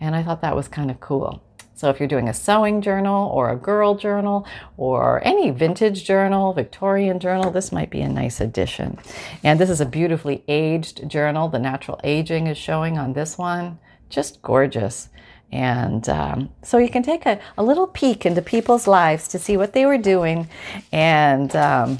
And 0.00 0.14
I 0.14 0.22
thought 0.22 0.42
that 0.42 0.54
was 0.54 0.68
kind 0.68 0.92
of 0.92 1.00
cool. 1.00 1.42
So 1.80 1.88
if 1.88 1.98
you're 1.98 2.08
doing 2.08 2.28
a 2.28 2.34
sewing 2.34 2.82
journal 2.82 3.30
or 3.30 3.48
a 3.48 3.56
girl 3.56 3.94
journal 3.94 4.46
or 4.76 5.26
any 5.26 5.50
vintage 5.50 6.04
journal, 6.04 6.52
Victorian 6.52 7.18
journal, 7.18 7.50
this 7.50 7.72
might 7.72 7.88
be 7.88 8.02
a 8.02 8.08
nice 8.10 8.38
addition. 8.38 8.98
And 9.42 9.58
this 9.58 9.70
is 9.70 9.80
a 9.80 9.86
beautifully 9.86 10.44
aged 10.46 11.08
journal. 11.08 11.48
The 11.48 11.58
natural 11.58 11.98
aging 12.04 12.48
is 12.48 12.58
showing 12.58 12.98
on 12.98 13.14
this 13.14 13.38
one. 13.38 13.78
Just 14.10 14.42
gorgeous. 14.42 15.08
And 15.52 16.06
um, 16.10 16.50
so 16.62 16.76
you 16.76 16.90
can 16.90 17.02
take 17.02 17.24
a, 17.24 17.40
a 17.56 17.62
little 17.62 17.86
peek 17.86 18.26
into 18.26 18.42
people's 18.42 18.86
lives 18.86 19.26
to 19.28 19.38
see 19.38 19.56
what 19.56 19.72
they 19.72 19.86
were 19.86 19.96
doing. 19.96 20.50
And 20.92 21.56
um, 21.56 21.98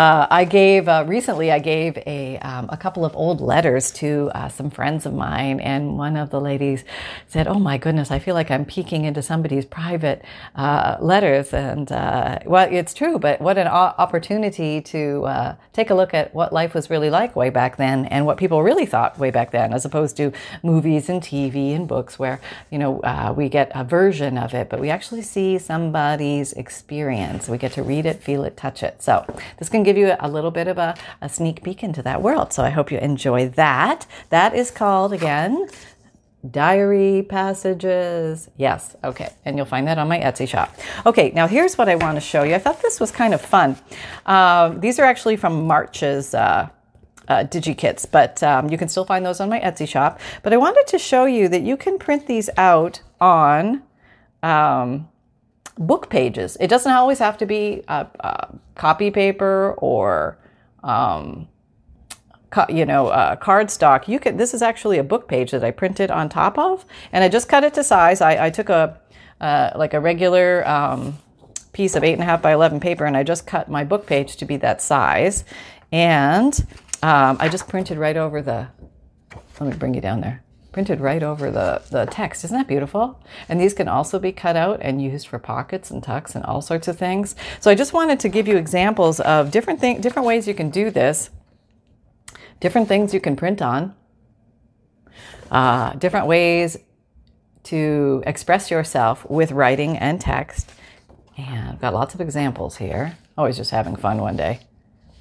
uh, 0.00 0.26
I 0.30 0.46
gave 0.46 0.88
uh, 0.88 1.04
recently. 1.06 1.52
I 1.52 1.58
gave 1.58 1.98
a 2.06 2.38
um, 2.38 2.70
a 2.70 2.76
couple 2.78 3.04
of 3.04 3.14
old 3.14 3.42
letters 3.42 3.90
to 3.92 4.30
uh, 4.34 4.48
some 4.48 4.70
friends 4.70 5.04
of 5.04 5.12
mine, 5.12 5.60
and 5.60 5.98
one 5.98 6.16
of 6.16 6.30
the 6.30 6.40
ladies 6.40 6.84
said, 7.26 7.46
"Oh 7.46 7.58
my 7.58 7.76
goodness, 7.76 8.10
I 8.10 8.18
feel 8.18 8.34
like 8.34 8.50
I'm 8.50 8.64
peeking 8.64 9.04
into 9.04 9.20
somebody's 9.20 9.66
private 9.66 10.24
uh, 10.54 10.96
letters." 11.00 11.52
And 11.52 11.92
uh, 11.92 12.38
well, 12.46 12.66
it's 12.72 12.94
true, 12.94 13.18
but 13.18 13.42
what 13.42 13.58
an 13.58 13.66
opportunity 13.66 14.80
to 14.80 15.26
uh, 15.26 15.56
take 15.74 15.90
a 15.90 15.94
look 15.94 16.14
at 16.14 16.34
what 16.34 16.50
life 16.50 16.72
was 16.72 16.88
really 16.88 17.10
like 17.10 17.36
way 17.36 17.50
back 17.50 17.76
then, 17.76 18.06
and 18.06 18.24
what 18.24 18.38
people 18.38 18.62
really 18.62 18.86
thought 18.86 19.18
way 19.18 19.30
back 19.30 19.50
then, 19.50 19.74
as 19.74 19.84
opposed 19.84 20.16
to 20.16 20.32
movies 20.62 21.10
and 21.10 21.20
TV 21.20 21.76
and 21.76 21.86
books, 21.86 22.18
where 22.18 22.40
you 22.70 22.78
know 22.78 23.02
we 23.36 23.50
get 23.50 23.70
a 23.74 23.84
version 23.84 24.38
of 24.38 24.54
it, 24.54 24.70
but 24.70 24.80
we 24.80 24.88
actually 24.88 25.20
see 25.20 25.58
somebody's 25.58 26.54
experience. 26.54 27.50
We 27.50 27.58
get 27.58 27.72
to 27.72 27.82
read 27.82 28.06
it, 28.06 28.22
feel 28.22 28.44
it, 28.44 28.56
touch 28.56 28.82
it. 28.82 29.02
So 29.02 29.26
this 29.58 29.68
can 29.68 29.82
give 29.82 29.89
you 29.96 30.14
a 30.18 30.28
little 30.28 30.50
bit 30.50 30.68
of 30.68 30.78
a, 30.78 30.94
a 31.20 31.28
sneak 31.28 31.62
peek 31.62 31.82
into 31.82 32.02
that 32.02 32.22
world. 32.22 32.52
So 32.52 32.62
I 32.62 32.70
hope 32.70 32.90
you 32.90 32.98
enjoy 32.98 33.48
that. 33.50 34.06
That 34.30 34.54
is 34.54 34.70
called, 34.70 35.12
again, 35.12 35.68
diary 36.48 37.26
passages. 37.28 38.48
Yes, 38.56 38.96
okay. 39.04 39.30
And 39.44 39.56
you'll 39.56 39.66
find 39.66 39.86
that 39.86 39.98
on 39.98 40.08
my 40.08 40.18
Etsy 40.18 40.48
shop. 40.48 40.74
Okay, 41.04 41.30
now 41.34 41.46
here's 41.46 41.76
what 41.76 41.88
I 41.88 41.96
want 41.96 42.16
to 42.16 42.20
show 42.20 42.42
you. 42.42 42.54
I 42.54 42.58
thought 42.58 42.82
this 42.82 43.00
was 43.00 43.10
kind 43.10 43.34
of 43.34 43.40
fun. 43.40 43.76
Uh, 44.26 44.70
these 44.70 44.98
are 44.98 45.04
actually 45.04 45.36
from 45.36 45.66
March's. 45.66 46.34
Uh, 46.34 46.68
uh, 47.28 47.44
DigiKits, 47.44 48.10
but 48.10 48.42
um, 48.42 48.70
you 48.70 48.76
can 48.76 48.88
still 48.88 49.04
find 49.04 49.24
those 49.24 49.38
on 49.38 49.48
my 49.48 49.60
Etsy 49.60 49.86
shop. 49.86 50.18
But 50.42 50.52
I 50.52 50.56
wanted 50.56 50.88
to 50.88 50.98
show 50.98 51.26
you 51.26 51.46
that 51.48 51.62
you 51.62 51.76
can 51.76 51.96
print 51.96 52.26
these 52.26 52.50
out 52.56 53.02
on 53.20 53.84
um, 54.42 55.08
book 55.78 56.10
pages. 56.10 56.56
It 56.60 56.68
doesn't 56.68 56.92
always 56.92 57.18
have 57.18 57.38
to 57.38 57.46
be 57.46 57.82
a, 57.88 58.06
copy 58.74 59.10
paper 59.10 59.74
or, 59.78 60.38
um, 60.82 61.48
co- 62.50 62.66
you 62.68 62.86
know, 62.86 63.08
uh, 63.08 63.36
cardstock. 63.36 64.08
You 64.08 64.18
can. 64.18 64.36
This 64.36 64.54
is 64.54 64.62
actually 64.62 64.98
a 64.98 65.04
book 65.04 65.28
page 65.28 65.50
that 65.50 65.64
I 65.64 65.70
printed 65.70 66.10
on 66.10 66.28
top 66.28 66.58
of, 66.58 66.84
and 67.12 67.24
I 67.24 67.28
just 67.28 67.48
cut 67.48 67.64
it 67.64 67.74
to 67.74 67.84
size. 67.84 68.20
I, 68.20 68.46
I 68.46 68.50
took 68.50 68.68
a 68.68 69.00
uh, 69.40 69.70
like 69.76 69.94
a 69.94 70.00
regular 70.00 70.66
um, 70.68 71.18
piece 71.72 71.94
of 71.94 72.04
eight 72.04 72.14
and 72.14 72.22
a 72.22 72.26
half 72.26 72.42
by 72.42 72.52
eleven 72.52 72.80
paper, 72.80 73.04
and 73.04 73.16
I 73.16 73.22
just 73.22 73.46
cut 73.46 73.70
my 73.70 73.84
book 73.84 74.06
page 74.06 74.36
to 74.36 74.44
be 74.44 74.56
that 74.58 74.82
size, 74.82 75.44
and 75.92 76.58
um, 77.02 77.36
I 77.40 77.48
just 77.48 77.68
printed 77.68 77.98
right 77.98 78.16
over 78.16 78.42
the. 78.42 78.68
Let 79.60 79.70
me 79.72 79.76
bring 79.76 79.92
you 79.92 80.00
down 80.00 80.22
there 80.22 80.42
printed 80.72 81.00
right 81.00 81.22
over 81.22 81.50
the, 81.50 81.82
the 81.90 82.06
text. 82.06 82.44
Isn't 82.44 82.56
that 82.56 82.68
beautiful? 82.68 83.20
And 83.48 83.60
these 83.60 83.74
can 83.74 83.88
also 83.88 84.18
be 84.18 84.32
cut 84.32 84.56
out 84.56 84.78
and 84.82 85.02
used 85.02 85.26
for 85.26 85.38
pockets 85.38 85.90
and 85.90 86.02
tucks 86.02 86.34
and 86.34 86.44
all 86.44 86.62
sorts 86.62 86.88
of 86.88 86.98
things. 86.98 87.34
So 87.60 87.70
I 87.70 87.74
just 87.74 87.92
wanted 87.92 88.20
to 88.20 88.28
give 88.28 88.46
you 88.46 88.56
examples 88.56 89.20
of 89.20 89.50
different 89.50 89.80
thing, 89.80 90.00
different 90.00 90.26
ways 90.26 90.46
you 90.46 90.54
can 90.54 90.70
do 90.70 90.90
this, 90.90 91.30
different 92.60 92.88
things 92.88 93.12
you 93.12 93.20
can 93.20 93.36
print 93.36 93.60
on, 93.60 93.94
uh, 95.50 95.94
different 95.94 96.26
ways 96.26 96.78
to 97.64 98.22
express 98.26 98.70
yourself 98.70 99.28
with 99.28 99.52
writing 99.52 99.96
and 99.98 100.20
text. 100.20 100.70
And 101.36 101.70
I've 101.70 101.80
got 101.80 101.94
lots 101.94 102.14
of 102.14 102.20
examples 102.20 102.76
here. 102.76 103.16
Always 103.36 103.56
just 103.56 103.70
having 103.70 103.96
fun 103.96 104.18
one 104.18 104.36
day. 104.36 104.60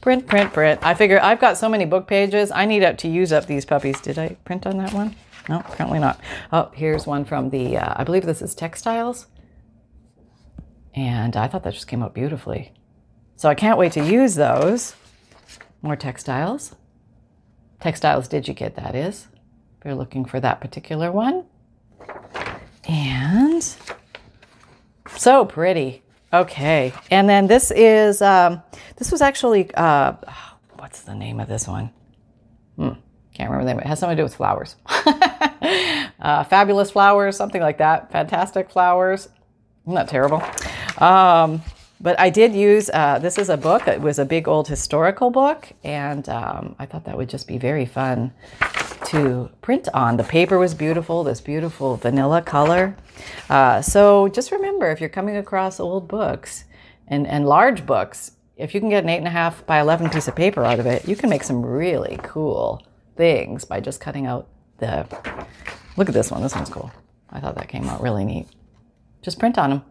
Print, 0.01 0.27
print, 0.27 0.53
print. 0.53 0.79
I 0.81 0.93
figure 0.93 1.19
I've 1.21 1.41
got 1.41 1.57
so 1.57 1.67
many 1.67 1.85
book 1.85 2.07
pages. 2.07 2.51
I 2.51 2.65
need 2.65 2.83
up 2.83 2.97
to 2.99 3.09
use 3.09 3.33
up 3.33 3.47
these 3.47 3.65
puppies. 3.65 3.99
Did 3.99 4.17
I 4.17 4.37
print 4.45 4.65
on 4.65 4.77
that 4.77 4.93
one? 4.93 5.15
No, 5.49 5.59
apparently 5.59 5.97
not. 5.97 6.21
Oh, 6.53 6.69
here's 6.75 7.07
one 7.07 7.25
from 7.25 7.49
the, 7.49 7.77
uh, 7.77 7.95
I 7.97 8.03
believe 8.03 8.23
this 8.23 8.43
is 8.43 8.53
Textiles. 8.53 9.25
And 10.93 11.35
I 11.35 11.47
thought 11.47 11.63
that 11.63 11.73
just 11.73 11.87
came 11.87 12.03
out 12.03 12.13
beautifully. 12.13 12.71
So 13.35 13.49
I 13.49 13.55
can't 13.55 13.79
wait 13.79 13.93
to 13.93 14.05
use 14.05 14.35
those. 14.35 14.95
More 15.81 15.95
textiles. 15.95 16.75
Textiles 17.79 18.27
DigiKit, 18.27 18.75
that 18.75 18.93
is. 18.93 19.27
If 19.79 19.85
you're 19.85 19.95
looking 19.95 20.23
for 20.25 20.39
that 20.39 20.61
particular 20.61 21.11
one. 21.11 21.45
And 22.87 23.63
so 25.15 25.45
pretty. 25.45 26.03
Okay. 26.31 26.93
And 27.09 27.27
then 27.27 27.47
this 27.47 27.71
is, 27.71 28.21
um, 28.21 28.61
this 28.97 29.11
was 29.11 29.21
actually, 29.21 29.73
uh, 29.73 30.13
what's 30.77 31.01
the 31.01 31.15
name 31.15 31.39
of 31.39 31.47
this 31.47 31.67
one? 31.67 31.89
Hmm. 32.75 32.99
Can't 33.33 33.49
remember 33.49 33.65
the 33.65 33.73
name. 33.73 33.79
It 33.79 33.87
has 33.87 33.99
something 33.99 34.17
to 34.17 34.19
do 34.19 34.25
with 34.25 34.35
flowers. 34.35 34.75
uh, 36.19 36.43
fabulous 36.45 36.91
flowers, 36.91 37.37
something 37.37 37.61
like 37.61 37.77
that. 37.77 38.11
Fantastic 38.11 38.69
flowers. 38.69 39.29
Not 39.85 40.07
terrible. 40.07 40.43
Um, 40.97 41.61
but 42.01 42.19
I 42.19 42.29
did 42.29 42.53
use 42.53 42.89
uh, 42.93 43.19
this 43.19 43.37
is 43.37 43.49
a 43.49 43.57
book. 43.57 43.87
It 43.87 44.01
was 44.01 44.19
a 44.19 44.25
big 44.25 44.47
old 44.47 44.67
historical 44.67 45.31
book, 45.31 45.69
and 45.83 46.27
um, 46.29 46.75
I 46.79 46.85
thought 46.85 47.05
that 47.05 47.17
would 47.17 47.29
just 47.29 47.47
be 47.47 47.57
very 47.57 47.85
fun 47.85 48.33
to 49.05 49.49
print 49.61 49.89
on. 49.93 50.17
The 50.17 50.23
paper 50.23 50.57
was 50.57 50.73
beautiful, 50.73 51.23
this 51.23 51.41
beautiful 51.41 51.97
vanilla 51.97 52.41
color. 52.41 52.95
Uh, 53.49 53.81
so 53.81 54.29
just 54.29 54.51
remember 54.51 54.91
if 54.91 55.01
you're 55.01 55.09
coming 55.09 55.35
across 55.35 55.79
old 55.79 56.07
books 56.07 56.65
and, 57.07 57.27
and 57.27 57.45
large 57.45 57.85
books, 57.85 58.31
if 58.55 58.73
you 58.73 58.79
can 58.79 58.89
get 58.89 59.03
an 59.03 59.09
eight 59.09 59.17
and 59.17 59.27
a 59.27 59.31
half 59.31 59.65
by 59.65 59.79
11 59.79 60.09
piece 60.09 60.27
of 60.27 60.35
paper 60.35 60.63
out 60.63 60.79
of 60.79 60.85
it, 60.85 61.07
you 61.07 61.15
can 61.15 61.29
make 61.29 61.43
some 61.43 61.65
really 61.65 62.19
cool 62.23 62.83
things 63.17 63.65
by 63.65 63.79
just 63.79 63.99
cutting 63.99 64.25
out 64.25 64.47
the. 64.79 65.07
Look 65.97 66.07
at 66.07 66.13
this 66.13 66.31
one. 66.31 66.41
This 66.41 66.55
one's 66.55 66.69
cool. 66.69 66.91
I 67.29 67.39
thought 67.39 67.55
that 67.55 67.67
came 67.67 67.87
out 67.87 68.01
really 68.01 68.25
neat. 68.25 68.47
Just 69.21 69.39
print 69.39 69.57
on 69.57 69.69
them. 69.69 69.83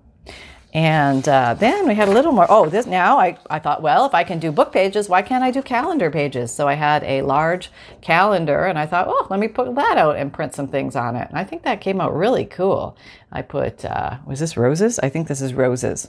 And 0.74 1.26
uh, 1.26 1.54
then 1.54 1.88
we 1.88 1.94
had 1.94 2.08
a 2.08 2.12
little 2.12 2.32
more. 2.32 2.46
Oh, 2.48 2.68
this 2.68 2.84
now 2.84 3.18
I, 3.18 3.38
I 3.48 3.58
thought, 3.58 3.80
well, 3.80 4.04
if 4.04 4.14
I 4.14 4.22
can 4.22 4.38
do 4.38 4.52
book 4.52 4.70
pages, 4.70 5.08
why 5.08 5.22
can't 5.22 5.42
I 5.42 5.50
do 5.50 5.62
calendar 5.62 6.10
pages? 6.10 6.52
So 6.52 6.68
I 6.68 6.74
had 6.74 7.02
a 7.04 7.22
large 7.22 7.70
calendar 8.02 8.66
and 8.66 8.78
I 8.78 8.84
thought, 8.84 9.06
oh, 9.08 9.26
let 9.30 9.40
me 9.40 9.48
put 9.48 9.74
that 9.74 9.96
out 9.96 10.16
and 10.16 10.32
print 10.32 10.54
some 10.54 10.68
things 10.68 10.94
on 10.94 11.16
it. 11.16 11.28
And 11.30 11.38
I 11.38 11.44
think 11.44 11.62
that 11.62 11.80
came 11.80 12.00
out 12.00 12.14
really 12.14 12.44
cool. 12.44 12.96
I 13.32 13.40
put, 13.40 13.84
uh, 13.84 14.18
was 14.26 14.40
this 14.40 14.58
roses? 14.58 14.98
I 14.98 15.08
think 15.08 15.26
this 15.26 15.40
is 15.40 15.54
roses. 15.54 16.08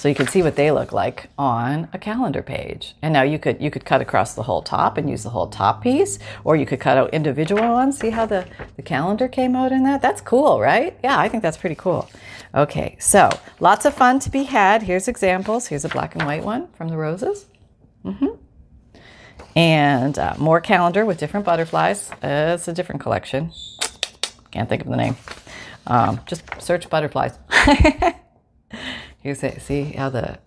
So 0.00 0.08
you 0.08 0.14
can 0.14 0.28
see 0.28 0.42
what 0.42 0.56
they 0.56 0.70
look 0.70 0.92
like 0.92 1.28
on 1.36 1.86
a 1.92 1.98
calendar 1.98 2.42
page. 2.42 2.94
And 3.02 3.12
now 3.12 3.20
you 3.20 3.38
could 3.38 3.60
you 3.60 3.70
could 3.70 3.84
cut 3.84 4.00
across 4.00 4.32
the 4.32 4.44
whole 4.44 4.62
top 4.62 4.96
and 4.96 5.10
use 5.10 5.24
the 5.24 5.28
whole 5.28 5.48
top 5.48 5.82
piece, 5.82 6.18
or 6.42 6.56
you 6.56 6.64
could 6.64 6.80
cut 6.80 6.96
out 6.96 7.12
individual 7.12 7.68
ones. 7.68 7.98
See 7.98 8.08
how 8.08 8.24
the, 8.24 8.46
the 8.76 8.82
calendar 8.82 9.28
came 9.28 9.54
out 9.54 9.72
in 9.72 9.82
that? 9.82 10.00
That's 10.00 10.22
cool, 10.22 10.58
right? 10.58 10.98
Yeah, 11.04 11.18
I 11.18 11.28
think 11.28 11.42
that's 11.42 11.58
pretty 11.58 11.74
cool. 11.74 12.08
Okay, 12.54 12.96
so 12.98 13.28
lots 13.60 13.84
of 13.84 13.92
fun 13.92 14.20
to 14.20 14.30
be 14.30 14.44
had. 14.44 14.84
Here's 14.84 15.06
examples. 15.06 15.66
Here's 15.66 15.84
a 15.84 15.90
black 15.90 16.14
and 16.14 16.24
white 16.24 16.44
one 16.44 16.68
from 16.68 16.88
the 16.88 16.96
roses. 16.96 17.44
Mm-hmm. 18.02 18.38
And 19.54 20.18
uh, 20.18 20.34
more 20.38 20.62
calendar 20.62 21.04
with 21.04 21.18
different 21.18 21.44
butterflies. 21.44 22.10
Uh, 22.22 22.54
it's 22.54 22.66
a 22.68 22.72
different 22.72 23.02
collection. 23.02 23.52
Can't 24.50 24.66
think 24.66 24.80
of 24.80 24.88
the 24.88 24.96
name. 24.96 25.18
Um, 25.86 26.22
just 26.24 26.42
search 26.58 26.88
butterflies. 26.88 27.38
You 29.22 29.34
see, 29.34 29.58
see 29.58 29.82
how 29.84 30.08
the 30.08 30.38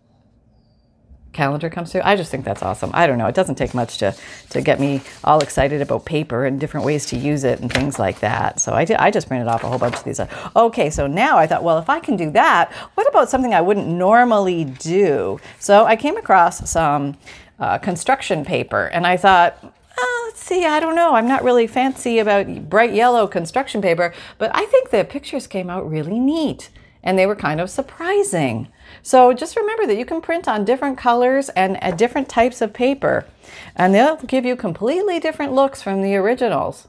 calendar 1.33 1.69
comes 1.69 1.91
through. 1.91 2.01
I 2.03 2.15
just 2.15 2.31
think 2.31 2.45
that's 2.45 2.63
awesome. 2.63 2.91
I 2.93 3.07
don't 3.07 3.17
know. 3.17 3.25
It 3.27 3.35
doesn't 3.35 3.55
take 3.55 3.73
much 3.73 3.97
to, 3.97 4.15
to 4.51 4.61
get 4.61 4.79
me 4.79 5.01
all 5.23 5.41
excited 5.41 5.81
about 5.81 6.05
paper 6.05 6.45
and 6.45 6.59
different 6.59 6.85
ways 6.85 7.07
to 7.07 7.17
use 7.17 7.43
it 7.43 7.59
and 7.59 7.71
things 7.71 7.99
like 7.99 8.19
that. 8.19 8.59
So 8.59 8.73
I, 8.73 8.85
did, 8.85 8.97
I 8.97 9.11
just 9.11 9.27
printed 9.27 9.47
off 9.47 9.63
a 9.63 9.67
whole 9.67 9.79
bunch 9.79 9.95
of 9.95 10.03
these. 10.03 10.19
Okay, 10.55 10.89
so 10.89 11.07
now 11.07 11.37
I 11.37 11.47
thought, 11.47 11.63
well, 11.63 11.79
if 11.79 11.89
I 11.89 11.99
can 11.99 12.15
do 12.15 12.31
that, 12.31 12.71
what 12.93 13.07
about 13.07 13.29
something 13.29 13.53
I 13.53 13.61
wouldn't 13.61 13.87
normally 13.87 14.63
do? 14.63 15.39
So 15.59 15.85
I 15.85 15.95
came 15.95 16.17
across 16.17 16.69
some 16.69 17.17
uh, 17.59 17.79
construction 17.79 18.45
paper 18.45 18.85
and 18.85 19.05
I 19.05 19.17
thought, 19.17 19.57
oh, 19.97 20.25
let's 20.27 20.41
see, 20.41 20.65
I 20.65 20.79
don't 20.79 20.95
know. 20.95 21.15
I'm 21.15 21.27
not 21.27 21.43
really 21.43 21.67
fancy 21.67 22.19
about 22.19 22.69
bright 22.69 22.93
yellow 22.93 23.27
construction 23.27 23.81
paper, 23.81 24.13
but 24.37 24.51
I 24.53 24.65
think 24.65 24.89
the 24.91 25.03
pictures 25.03 25.47
came 25.47 25.69
out 25.69 25.89
really 25.89 26.19
neat 26.19 26.69
and 27.03 27.17
they 27.17 27.25
were 27.25 27.35
kind 27.35 27.59
of 27.59 27.69
surprising. 27.69 28.67
So 29.01 29.33
just 29.33 29.57
remember 29.57 29.85
that 29.87 29.97
you 29.97 30.05
can 30.05 30.21
print 30.21 30.47
on 30.47 30.65
different 30.65 30.97
colors 30.97 31.49
and 31.49 31.77
uh, 31.81 31.91
different 31.91 32.29
types 32.29 32.61
of 32.61 32.73
paper, 32.73 33.25
and 33.75 33.93
they'll 33.93 34.17
give 34.17 34.45
you 34.45 34.55
completely 34.55 35.19
different 35.19 35.53
looks 35.53 35.81
from 35.81 36.01
the 36.01 36.15
originals. 36.15 36.87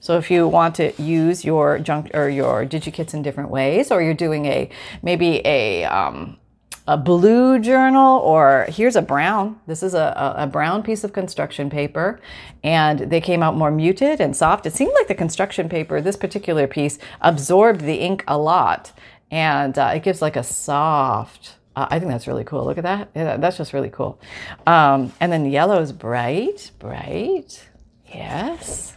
So 0.00 0.16
if 0.16 0.30
you 0.30 0.46
want 0.46 0.76
to 0.76 0.92
use 1.02 1.44
your 1.44 1.78
junk 1.78 2.10
or 2.14 2.28
your 2.28 2.64
DigiKits 2.64 3.14
in 3.14 3.22
different 3.22 3.50
ways, 3.50 3.90
or 3.90 4.00
you're 4.00 4.14
doing 4.14 4.46
a 4.46 4.70
maybe 5.02 5.42
a 5.44 5.84
um, 5.84 6.38
a 6.86 6.96
blue 6.96 7.58
journal, 7.58 8.18
or 8.20 8.66
here's 8.70 8.96
a 8.96 9.02
brown. 9.02 9.60
This 9.66 9.82
is 9.82 9.92
a, 9.92 10.34
a 10.38 10.46
brown 10.46 10.82
piece 10.82 11.04
of 11.04 11.12
construction 11.12 11.68
paper, 11.68 12.18
and 12.64 13.00
they 13.10 13.20
came 13.20 13.42
out 13.42 13.56
more 13.56 13.70
muted 13.70 14.22
and 14.22 14.34
soft. 14.34 14.64
It 14.64 14.72
seemed 14.72 14.94
like 14.94 15.06
the 15.06 15.14
construction 15.14 15.68
paper, 15.68 16.00
this 16.00 16.16
particular 16.16 16.66
piece, 16.66 16.98
absorbed 17.20 17.82
the 17.82 17.96
ink 17.96 18.24
a 18.26 18.38
lot 18.38 18.92
and 19.30 19.78
uh, 19.78 19.92
it 19.94 20.02
gives 20.02 20.22
like 20.22 20.36
a 20.36 20.42
soft. 20.42 21.56
Uh, 21.76 21.86
I 21.90 21.98
think 21.98 22.10
that's 22.10 22.26
really 22.26 22.44
cool. 22.44 22.64
Look 22.64 22.78
at 22.78 22.84
that. 22.84 23.10
Yeah, 23.14 23.36
that's 23.36 23.56
just 23.56 23.72
really 23.72 23.90
cool. 23.90 24.20
Um, 24.66 25.12
and 25.20 25.30
then 25.30 25.46
yellow 25.46 25.80
is 25.80 25.92
bright, 25.92 26.70
bright. 26.78 27.68
Yes. 28.06 28.96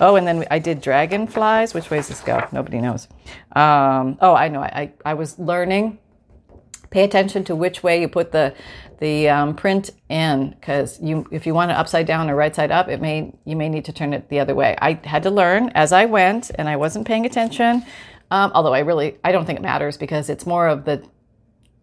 Oh, 0.00 0.16
and 0.16 0.26
then 0.26 0.46
I 0.50 0.58
did 0.58 0.80
dragonflies. 0.80 1.74
Which 1.74 1.90
way 1.90 1.98
does 1.98 2.08
this 2.08 2.20
go? 2.20 2.46
Nobody 2.52 2.80
knows. 2.80 3.08
Um, 3.52 4.18
oh, 4.20 4.34
I 4.34 4.48
know. 4.48 4.60
I, 4.60 4.66
I, 4.66 4.92
I 5.04 5.14
was 5.14 5.38
learning. 5.38 5.98
Pay 6.90 7.04
attention 7.04 7.44
to 7.44 7.56
which 7.56 7.82
way 7.82 8.00
you 8.00 8.08
put 8.08 8.30
the 8.30 8.54
the 9.00 9.28
um, 9.28 9.56
print 9.56 9.90
in 10.08 10.50
because 10.50 11.00
you 11.00 11.26
if 11.32 11.46
you 11.46 11.52
want 11.54 11.72
it 11.72 11.74
upside 11.74 12.06
down 12.06 12.30
or 12.30 12.36
right 12.36 12.54
side 12.54 12.70
up, 12.70 12.88
it 12.88 13.00
may 13.00 13.34
you 13.44 13.56
may 13.56 13.68
need 13.68 13.84
to 13.86 13.92
turn 13.92 14.12
it 14.12 14.28
the 14.28 14.38
other 14.38 14.54
way. 14.54 14.76
I 14.80 15.00
had 15.04 15.24
to 15.24 15.30
learn 15.30 15.70
as 15.74 15.92
I 15.92 16.04
went, 16.04 16.52
and 16.54 16.68
I 16.68 16.76
wasn't 16.76 17.06
paying 17.06 17.26
attention. 17.26 17.84
Um, 18.30 18.52
although 18.54 18.74
I 18.74 18.80
really 18.80 19.18
I 19.24 19.32
don't 19.32 19.44
think 19.44 19.58
it 19.58 19.62
matters 19.62 19.96
because 19.96 20.28
it's 20.28 20.46
more 20.46 20.68
of 20.68 20.84
the 20.84 21.06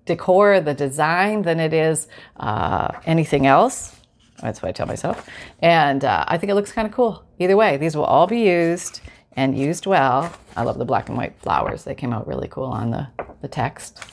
decor, 0.05 0.59
the 0.59 0.73
design, 0.73 1.43
than 1.43 1.59
it 1.59 1.73
is 1.73 2.07
uh, 2.37 2.89
anything 3.05 3.45
else. 3.45 3.95
That's 4.41 4.61
what 4.61 4.69
I 4.69 4.71
tell 4.71 4.87
myself. 4.87 5.29
And 5.61 6.03
uh, 6.03 6.25
I 6.27 6.37
think 6.37 6.49
it 6.49 6.55
looks 6.55 6.71
kind 6.71 6.87
of 6.87 6.93
cool. 6.93 7.23
Either 7.39 7.55
way, 7.55 7.77
these 7.77 7.95
will 7.95 8.05
all 8.05 8.27
be 8.27 8.41
used 8.41 9.01
and 9.33 9.57
used 9.57 9.85
well. 9.85 10.33
I 10.55 10.63
love 10.63 10.77
the 10.77 10.85
black 10.85 11.09
and 11.09 11.17
white 11.17 11.37
flowers. 11.39 11.83
They 11.83 11.95
came 11.95 12.11
out 12.11 12.27
really 12.27 12.47
cool 12.47 12.65
on 12.65 12.91
the, 12.91 13.07
the 13.41 13.47
text. 13.47 14.03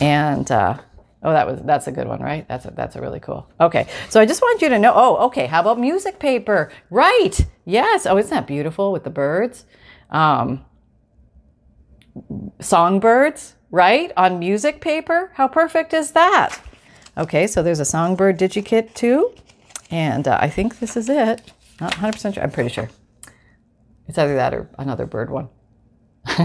And 0.00 0.50
uh, 0.50 0.78
oh, 1.22 1.32
that 1.32 1.46
was 1.46 1.60
that's 1.62 1.86
a 1.86 1.92
good 1.92 2.08
one, 2.08 2.20
right? 2.20 2.46
That's 2.48 2.66
a, 2.66 2.70
that's 2.72 2.96
a 2.96 3.00
really 3.00 3.20
cool. 3.20 3.48
Okay, 3.60 3.86
so 4.08 4.20
I 4.20 4.26
just 4.26 4.42
want 4.42 4.60
you 4.60 4.68
to 4.68 4.78
know. 4.78 4.92
Oh, 4.94 5.26
okay. 5.26 5.46
How 5.46 5.60
about 5.60 5.78
music 5.78 6.18
paper? 6.18 6.70
Right. 6.90 7.38
Yes. 7.64 8.04
Oh, 8.04 8.18
isn't 8.18 8.30
that 8.30 8.46
beautiful 8.46 8.92
with 8.92 9.04
the 9.04 9.10
birds? 9.10 9.64
Um, 10.10 10.64
songbirds, 12.60 13.54
right? 13.70 14.12
On 14.16 14.38
music 14.38 14.80
paper. 14.80 15.30
How 15.34 15.48
perfect 15.48 15.92
is 15.92 16.12
that? 16.12 16.60
Okay, 17.16 17.46
so 17.46 17.62
there's 17.62 17.80
a 17.80 17.84
songbird 17.84 18.38
digikit 18.38 18.94
too. 18.94 19.34
And 19.90 20.28
uh, 20.28 20.38
I 20.40 20.48
think 20.48 20.78
this 20.78 20.96
is 20.96 21.08
it. 21.08 21.52
Not 21.80 21.94
100% 21.94 22.34
sure. 22.34 22.42
I'm 22.42 22.50
pretty 22.50 22.70
sure. 22.70 22.90
It's 24.06 24.18
either 24.18 24.34
that 24.36 24.54
or 24.54 24.68
another 24.78 25.06
bird 25.06 25.30
one. 25.30 25.48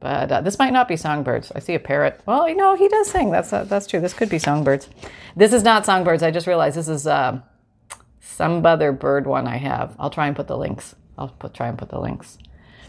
but 0.00 0.32
uh, 0.32 0.40
this 0.40 0.58
might 0.58 0.72
not 0.72 0.88
be 0.88 0.96
songbirds. 0.96 1.52
I 1.54 1.60
see 1.60 1.74
a 1.74 1.80
parrot. 1.80 2.20
Well, 2.26 2.48
you 2.48 2.56
know, 2.56 2.76
he 2.76 2.88
does 2.88 3.10
sing. 3.10 3.30
That's 3.30 3.52
uh, 3.52 3.64
that's 3.64 3.86
true. 3.86 4.00
This 4.00 4.14
could 4.14 4.28
be 4.28 4.38
songbirds. 4.38 4.88
This 5.36 5.52
is 5.52 5.62
not 5.62 5.86
songbirds. 5.86 6.22
I 6.22 6.30
just 6.30 6.46
realized 6.46 6.76
this 6.76 6.88
is 6.88 7.06
uh, 7.06 7.40
some 8.20 8.64
other 8.64 8.92
bird 8.92 9.26
one 9.26 9.46
I 9.46 9.58
have. 9.58 9.94
I'll 9.98 10.10
try 10.10 10.26
and 10.26 10.36
put 10.36 10.48
the 10.48 10.56
links. 10.56 10.94
I'll 11.18 11.28
put, 11.28 11.54
try 11.54 11.68
and 11.68 11.78
put 11.78 11.90
the 11.90 12.00
links. 12.00 12.38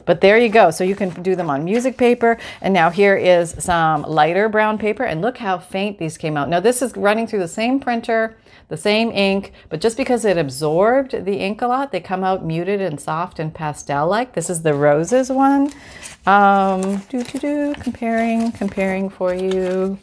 But 0.06 0.22
there 0.22 0.38
you 0.38 0.50
go. 0.50 0.72
So 0.72 0.84
you 0.84 0.96
can 0.96 1.10
do 1.22 1.36
them 1.36 1.50
on 1.50 1.64
music 1.64 1.98
paper. 1.98 2.38
And 2.62 2.74
now 2.74 2.90
here 2.90 3.16
is 3.16 3.56
some 3.60 4.04
lighter 4.04 4.50
brown 4.50 4.78
paper. 4.78 5.04
And 5.04 5.22
look 5.22 5.38
how 5.38 5.58
faint 5.58 5.98
these 6.00 6.18
came 6.18 6.38
out. 6.38 6.50
Now 6.50 6.60
this 6.60 6.82
is 6.82 6.96
running 6.96 7.28
through 7.28 7.40
the 7.40 7.48
same 7.48 7.80
printer 7.80 8.36
the 8.72 8.78
same 8.78 9.12
ink, 9.12 9.52
but 9.68 9.82
just 9.82 9.98
because 9.98 10.24
it 10.24 10.38
absorbed 10.38 11.26
the 11.26 11.36
ink 11.40 11.62
a 11.62 11.68
lot, 11.68 11.92
they 11.92 12.00
come 12.00 12.24
out 12.24 12.46
muted 12.46 12.80
and 12.80 13.02
soft 13.02 13.38
and 13.38 13.54
pastel-like. 13.54 14.32
This 14.32 14.50
is 14.50 14.62
the 14.62 14.74
roses 14.74 15.30
one. 15.30 15.74
Um, 16.26 17.00
do 17.10 17.22
do 17.22 17.38
do 17.38 17.74
comparing, 17.76 18.54
comparing 18.54 19.10
for 19.10 19.34
you. 19.34 20.00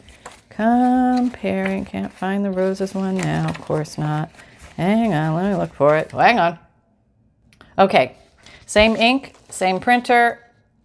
Comparing, 0.49 1.83
can't 1.83 2.13
find 2.13 2.45
the 2.45 2.51
roses 2.51 2.93
one 2.93 3.17
now. 3.17 3.49
Of 3.49 3.59
course 3.59 3.97
not. 3.97 4.29
Hang 4.77 5.15
on, 5.15 5.33
let 5.33 5.49
me 5.49 5.55
look 5.55 5.73
for 5.73 5.97
it. 5.97 6.11
hang 6.11 6.37
on. 6.37 6.59
Okay, 7.79 8.17
same 8.67 8.95
ink, 8.95 9.33
same 9.49 9.79
printer, 9.79 10.39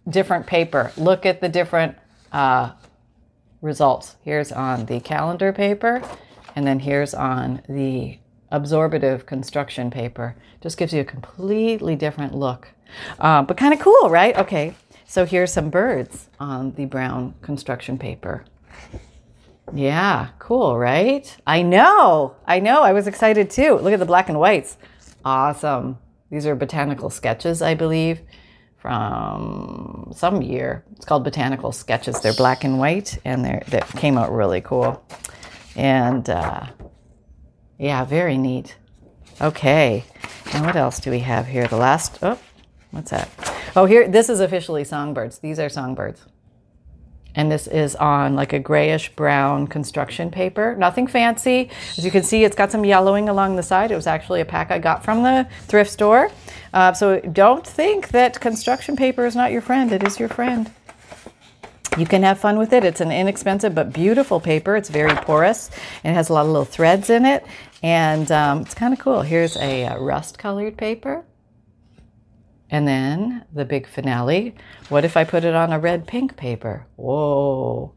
different 0.07 0.45
paper. 0.45 0.91
Look 0.97 1.25
at 1.25 1.41
the 1.41 1.49
different 1.49 1.97
uh, 2.31 2.71
results. 3.61 4.15
Here's 4.23 4.51
on 4.51 4.85
the 4.85 4.99
calendar 4.99 5.51
paper 5.51 6.01
and 6.55 6.65
then 6.65 6.79
here's 6.79 7.13
on 7.13 7.61
the 7.67 8.17
absorbative 8.51 9.25
construction 9.25 9.91
paper. 9.91 10.35
Just 10.61 10.77
gives 10.77 10.93
you 10.93 11.01
a 11.01 11.05
completely 11.05 11.95
different 11.95 12.33
look, 12.33 12.69
uh, 13.19 13.41
but 13.43 13.57
kind 13.57 13.73
of 13.73 13.79
cool, 13.79 14.09
right? 14.09 14.35
Okay, 14.37 14.73
so 15.05 15.25
here's 15.25 15.51
some 15.51 15.69
birds 15.69 16.29
on 16.39 16.71
the 16.73 16.85
brown 16.85 17.35
construction 17.41 17.97
paper. 17.97 18.45
Yeah, 19.73 20.29
cool, 20.39 20.77
right? 20.77 21.35
I 21.45 21.63
know, 21.63 22.35
I 22.45 22.59
know. 22.59 22.83
I 22.83 22.93
was 22.93 23.07
excited 23.07 23.49
too. 23.49 23.75
Look 23.75 23.93
at 23.93 23.99
the 23.99 24.05
black 24.05 24.29
and 24.29 24.39
whites. 24.39 24.77
Awesome. 25.25 25.97
These 26.29 26.45
are 26.45 26.55
botanical 26.55 27.09
sketches, 27.09 27.61
I 27.61 27.73
believe, 27.73 28.21
from 28.85 30.11
some 30.15 30.43
year. 30.43 30.85
It's 30.95 31.05
called 31.05 31.23
Botanical 31.23 31.71
Sketches. 31.71 32.21
They're 32.21 32.35
black 32.35 32.63
and 32.63 32.77
white, 32.77 33.17
and 33.25 33.43
they 33.43 33.63
they 33.67 33.81
came 33.97 34.15
out 34.15 34.31
really 34.31 34.61
cool. 34.61 35.03
And 35.75 36.29
uh, 36.29 36.67
yeah, 37.79 38.05
very 38.05 38.37
neat. 38.37 38.77
Okay. 39.41 40.03
And 40.53 40.63
what 40.67 40.75
else 40.75 40.99
do 40.99 41.09
we 41.09 41.21
have 41.21 41.47
here? 41.47 41.67
The 41.67 41.77
last, 41.77 42.19
oh, 42.21 42.37
what's 42.91 43.09
that? 43.09 43.27
Oh, 43.75 43.85
here, 43.85 44.07
this 44.07 44.29
is 44.29 44.39
officially 44.39 44.83
songbirds. 44.83 45.39
These 45.39 45.57
are 45.57 45.67
songbirds. 45.67 46.23
And 47.35 47.51
this 47.51 47.67
is 47.67 47.95
on 47.95 48.35
like 48.35 48.53
a 48.53 48.59
grayish 48.59 49.09
brown 49.15 49.67
construction 49.67 50.31
paper. 50.31 50.75
Nothing 50.75 51.07
fancy. 51.07 51.69
As 51.97 52.05
you 52.05 52.11
can 52.11 52.23
see, 52.23 52.43
it's 52.43 52.55
got 52.55 52.71
some 52.71 52.85
yellowing 52.85 53.29
along 53.29 53.55
the 53.55 53.63
side. 53.63 53.91
It 53.91 53.95
was 53.95 54.07
actually 54.07 54.41
a 54.41 54.45
pack 54.45 54.71
I 54.71 54.79
got 54.79 55.03
from 55.03 55.23
the 55.23 55.47
thrift 55.67 55.91
store. 55.91 56.31
Uh, 56.73 56.93
so 56.93 57.19
don't 57.19 57.65
think 57.65 58.09
that 58.09 58.39
construction 58.39 58.95
paper 58.95 59.25
is 59.25 59.35
not 59.35 59.51
your 59.51 59.61
friend. 59.61 59.91
It 59.91 60.03
is 60.03 60.19
your 60.19 60.29
friend 60.29 60.71
you 61.97 62.05
can 62.05 62.23
have 62.23 62.39
fun 62.39 62.57
with 62.57 62.73
it. 62.73 62.83
It's 62.83 63.01
an 63.01 63.11
inexpensive 63.11 63.73
but 63.73 63.93
beautiful 63.93 64.39
paper. 64.39 64.75
It's 64.75 64.89
very 64.89 65.15
porous 65.15 65.69
and 66.03 66.11
it 66.11 66.15
has 66.15 66.29
a 66.29 66.33
lot 66.33 66.41
of 66.41 66.47
little 66.47 66.65
threads 66.65 67.09
in 67.09 67.25
it. 67.25 67.45
And 67.81 68.31
um, 68.31 68.61
it's 68.61 68.73
kind 68.73 68.93
of 68.93 68.99
cool. 68.99 69.21
Here's 69.21 69.55
a, 69.57 69.85
uh, 69.85 69.99
rust 69.99 70.37
colored 70.37 70.77
paper. 70.77 71.23
And 72.69 72.87
then 72.87 73.45
the 73.53 73.65
big 73.65 73.87
finale. 73.87 74.55
What 74.89 75.05
if 75.05 75.15
I 75.15 75.23
put 75.23 75.43
it 75.43 75.53
on 75.53 75.71
a 75.71 75.79
red 75.79 76.07
pink 76.07 76.35
paper? 76.35 76.87
Whoa. 76.95 77.93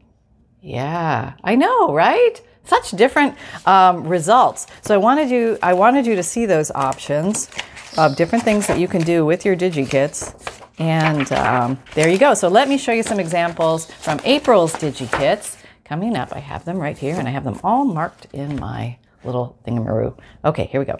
Yeah, 0.61 1.33
I 1.43 1.55
know, 1.55 1.93
right? 1.93 2.41
Such 2.65 2.91
different 2.91 3.35
um, 3.65 4.07
results. 4.07 4.67
So 4.81 4.93
I 4.93 4.97
wanted 4.97 5.29
you, 5.29 5.57
I 5.63 5.73
wanted 5.73 6.05
you 6.05 6.15
to 6.15 6.23
see 6.23 6.45
those 6.45 6.69
options 6.71 7.49
of 7.97 8.15
different 8.15 8.43
things 8.43 8.67
that 8.67 8.79
you 8.79 8.87
can 8.87 9.01
do 9.01 9.25
with 9.25 9.45
your 9.45 9.55
DigiKits 9.55 10.59
and 10.79 11.29
um, 11.33 11.77
there 11.93 12.09
you 12.09 12.17
go. 12.17 12.33
So 12.33 12.47
let 12.47 12.69
me 12.69 12.77
show 12.77 12.93
you 12.93 13.03
some 13.03 13.19
examples 13.19 13.85
from 13.85 14.19
April's 14.23 14.73
DigiKits. 14.73 15.57
Coming 15.83 16.15
up, 16.15 16.33
I 16.33 16.39
have 16.39 16.65
them 16.65 16.77
right 16.77 16.97
here, 16.97 17.15
and 17.15 17.27
I 17.27 17.31
have 17.31 17.43
them 17.43 17.59
all 17.63 17.83
marked 17.83 18.27
in 18.31 18.59
my 18.59 18.97
little 19.23 19.57
thingamaroo. 19.67 20.17
Okay, 20.45 20.65
here 20.65 20.79
we 20.79 20.85
go. 20.85 20.99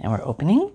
And 0.00 0.10
we're 0.10 0.24
opening. 0.24 0.72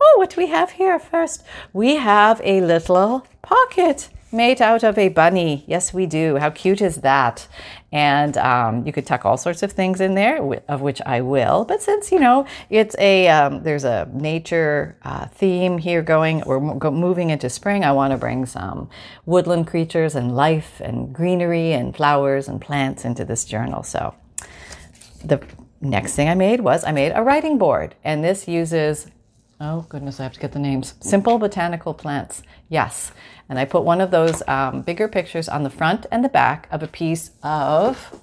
Oh, 0.00 0.14
what 0.18 0.30
do 0.30 0.40
we 0.40 0.48
have 0.48 0.72
here 0.72 0.98
first? 0.98 1.44
We 1.72 1.96
have 1.96 2.40
a 2.44 2.60
little 2.60 3.26
pocket 3.42 4.08
made 4.32 4.60
out 4.60 4.82
of 4.82 4.98
a 4.98 5.08
bunny. 5.08 5.64
Yes, 5.66 5.94
we 5.94 6.06
do. 6.06 6.36
How 6.36 6.50
cute 6.50 6.80
is 6.80 6.96
that? 6.96 7.48
And 7.92 8.36
um, 8.36 8.86
you 8.86 8.92
could 8.92 9.06
tuck 9.06 9.24
all 9.24 9.36
sorts 9.36 9.62
of 9.62 9.72
things 9.72 10.00
in 10.00 10.14
there, 10.14 10.42
of 10.68 10.80
which 10.82 11.00
I 11.06 11.20
will. 11.20 11.64
But 11.64 11.82
since 11.82 12.12
you 12.12 12.18
know 12.18 12.46
it's 12.68 12.96
a 12.98 13.28
um, 13.28 13.62
there's 13.62 13.84
a 13.84 14.08
nature 14.12 14.98
uh, 15.02 15.26
theme 15.26 15.78
here 15.78 16.02
going, 16.02 16.42
we're 16.44 16.60
moving 16.90 17.30
into 17.30 17.48
spring. 17.48 17.84
I 17.84 17.92
want 17.92 18.12
to 18.12 18.18
bring 18.18 18.46
some 18.46 18.90
woodland 19.24 19.66
creatures 19.66 20.14
and 20.14 20.36
life 20.36 20.80
and 20.80 21.14
greenery 21.14 21.72
and 21.72 21.96
flowers 21.96 22.48
and 22.48 22.60
plants 22.60 23.04
into 23.04 23.24
this 23.24 23.44
journal. 23.44 23.82
So 23.82 24.14
the 25.24 25.40
next 25.80 26.14
thing 26.14 26.28
I 26.28 26.34
made 26.34 26.60
was 26.60 26.84
I 26.84 26.92
made 26.92 27.12
a 27.12 27.22
writing 27.22 27.58
board, 27.58 27.94
and 28.04 28.22
this 28.22 28.48
uses 28.48 29.06
Oh, 29.58 29.86
goodness, 29.88 30.20
I 30.20 30.24
have 30.24 30.34
to 30.34 30.40
get 30.40 30.52
the 30.52 30.58
names. 30.58 30.94
Simple 31.00 31.38
Botanical 31.38 31.94
Plants. 31.94 32.42
Yes. 32.68 33.12
And 33.48 33.58
I 33.58 33.64
put 33.64 33.84
one 33.84 34.02
of 34.02 34.10
those 34.10 34.42
um, 34.46 34.82
bigger 34.82 35.08
pictures 35.08 35.48
on 35.48 35.62
the 35.62 35.70
front 35.70 36.04
and 36.10 36.22
the 36.22 36.28
back 36.28 36.68
of 36.70 36.82
a 36.82 36.86
piece 36.86 37.30
of. 37.42 38.20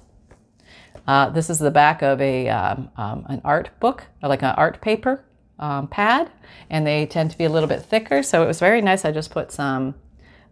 Uh, 1.08 1.30
this 1.30 1.50
is 1.50 1.58
the 1.58 1.72
back 1.72 2.02
of 2.02 2.20
a 2.20 2.48
um, 2.48 2.88
um, 2.96 3.26
an 3.28 3.40
art 3.44 3.70
book, 3.80 4.04
or 4.22 4.28
like 4.28 4.42
an 4.42 4.54
art 4.56 4.80
paper 4.80 5.24
um, 5.58 5.88
pad, 5.88 6.30
and 6.70 6.86
they 6.86 7.04
tend 7.04 7.30
to 7.32 7.38
be 7.38 7.44
a 7.44 7.50
little 7.50 7.68
bit 7.68 7.82
thicker. 7.82 8.22
So 8.22 8.42
it 8.42 8.46
was 8.46 8.60
very 8.60 8.80
nice. 8.80 9.04
I 9.04 9.10
just 9.10 9.30
put 9.30 9.50
some 9.50 9.96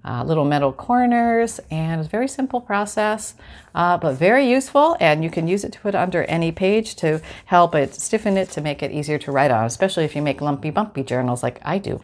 uh, 0.05 0.25
little 0.25 0.45
metal 0.45 0.73
corners, 0.73 1.61
and 1.71 2.01
it's 2.01 2.09
a 2.09 2.11
very 2.11 2.29
simple 2.29 2.61
process, 2.61 3.35
uh, 3.75 3.97
but 3.97 4.15
very 4.15 4.49
useful. 4.49 4.97
And 5.01 5.23
you 5.23 5.31
can 5.31 5.47
use 5.47 5.65
it 5.65 5.73
to 5.73 5.81
put 5.81 5.95
under 5.95 6.25
any 6.25 6.51
page 6.53 6.97
to 6.97 7.21
help 7.47 7.75
it 7.75 7.95
stiffen 7.95 8.37
it 8.37 8.51
to 8.51 8.61
make 8.61 8.83
it 8.83 8.91
easier 8.91 9.19
to 9.19 9.33
write 9.33 9.51
on, 9.51 9.65
especially 9.65 10.05
if 10.05 10.17
you 10.17 10.23
make 10.23 10.41
lumpy, 10.41 10.71
bumpy 10.71 11.03
journals 11.03 11.43
like 11.43 11.61
I 11.63 11.79
do. 11.79 12.01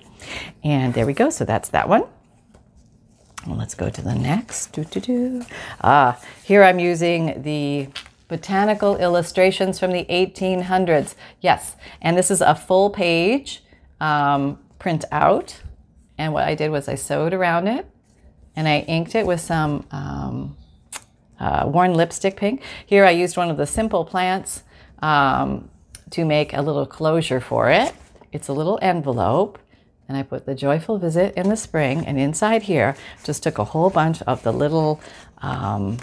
And 0.63 0.95
there 0.95 1.07
we 1.07 1.13
go. 1.13 1.31
So 1.31 1.45
that's 1.45 1.71
that 1.71 1.89
one. 1.89 2.05
Let's 3.47 3.75
go 3.75 3.89
to 3.89 4.03
the 4.03 4.15
next. 4.15 4.73
Do, 4.73 4.85
do, 4.85 5.01
do. 5.01 5.45
Ah, 5.81 6.21
here 6.45 6.63
I'm 6.63 6.79
using 6.79 7.43
the 7.43 7.89
botanical 8.29 8.97
illustrations 8.97 9.79
from 9.79 9.93
the 9.93 10.05
1800s. 10.05 11.15
Yes, 11.41 11.77
and 12.03 12.17
this 12.17 12.31
is 12.31 12.41
a 12.41 12.55
full 12.55 12.91
page 12.91 13.63
um, 14.01 14.59
print 14.79 15.05
out 15.11 15.61
and 16.19 16.33
what 16.33 16.45
I 16.45 16.55
did 16.55 16.71
was 16.71 16.89
I 16.89 16.97
sewed 16.97 17.33
around 17.33 17.69
it 17.69 17.87
and 18.57 18.69
I 18.69 18.81
inked 18.81 19.15
it 19.15 19.27
with 19.27 19.41
some 19.41 19.87
um, 19.91 20.57
uh, 21.39 21.65
worn 21.67 21.95
lipstick 21.95 22.37
pink. 22.37 22.63
Here 22.85 23.05
I 23.05 23.11
used 23.11 23.37
one 23.37 23.51
of 23.51 23.57
the 23.57 23.67
simple 23.67 24.05
plants 24.05 24.65
um, 25.01 25.71
to 26.11 26.25
make 26.25 26.53
a 26.53 26.61
little 26.61 26.87
closure 26.87 27.41
for 27.41 27.71
it. 27.71 27.95
It's 28.33 28.49
a 28.49 28.53
little 28.53 28.79
envelope 28.83 29.59
and 30.09 30.17
I 30.17 30.23
put 30.23 30.47
the 30.47 30.55
joyful 30.55 30.99
visit 30.99 31.35
in 31.37 31.51
the 31.51 31.57
spring, 31.57 32.07
and 32.07 32.19
inside 32.19 32.63
here 32.63 32.97
just 33.25 33.43
took 33.43 33.59
a 33.59 33.65
whole 33.65 33.91
bunch 33.91 34.23
of 34.23 34.43
the 34.43 34.53
little 34.53 35.03
um, 35.39 35.99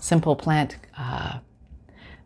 simple 0.00 0.34
plant 0.34 0.76
uh, 0.96 1.38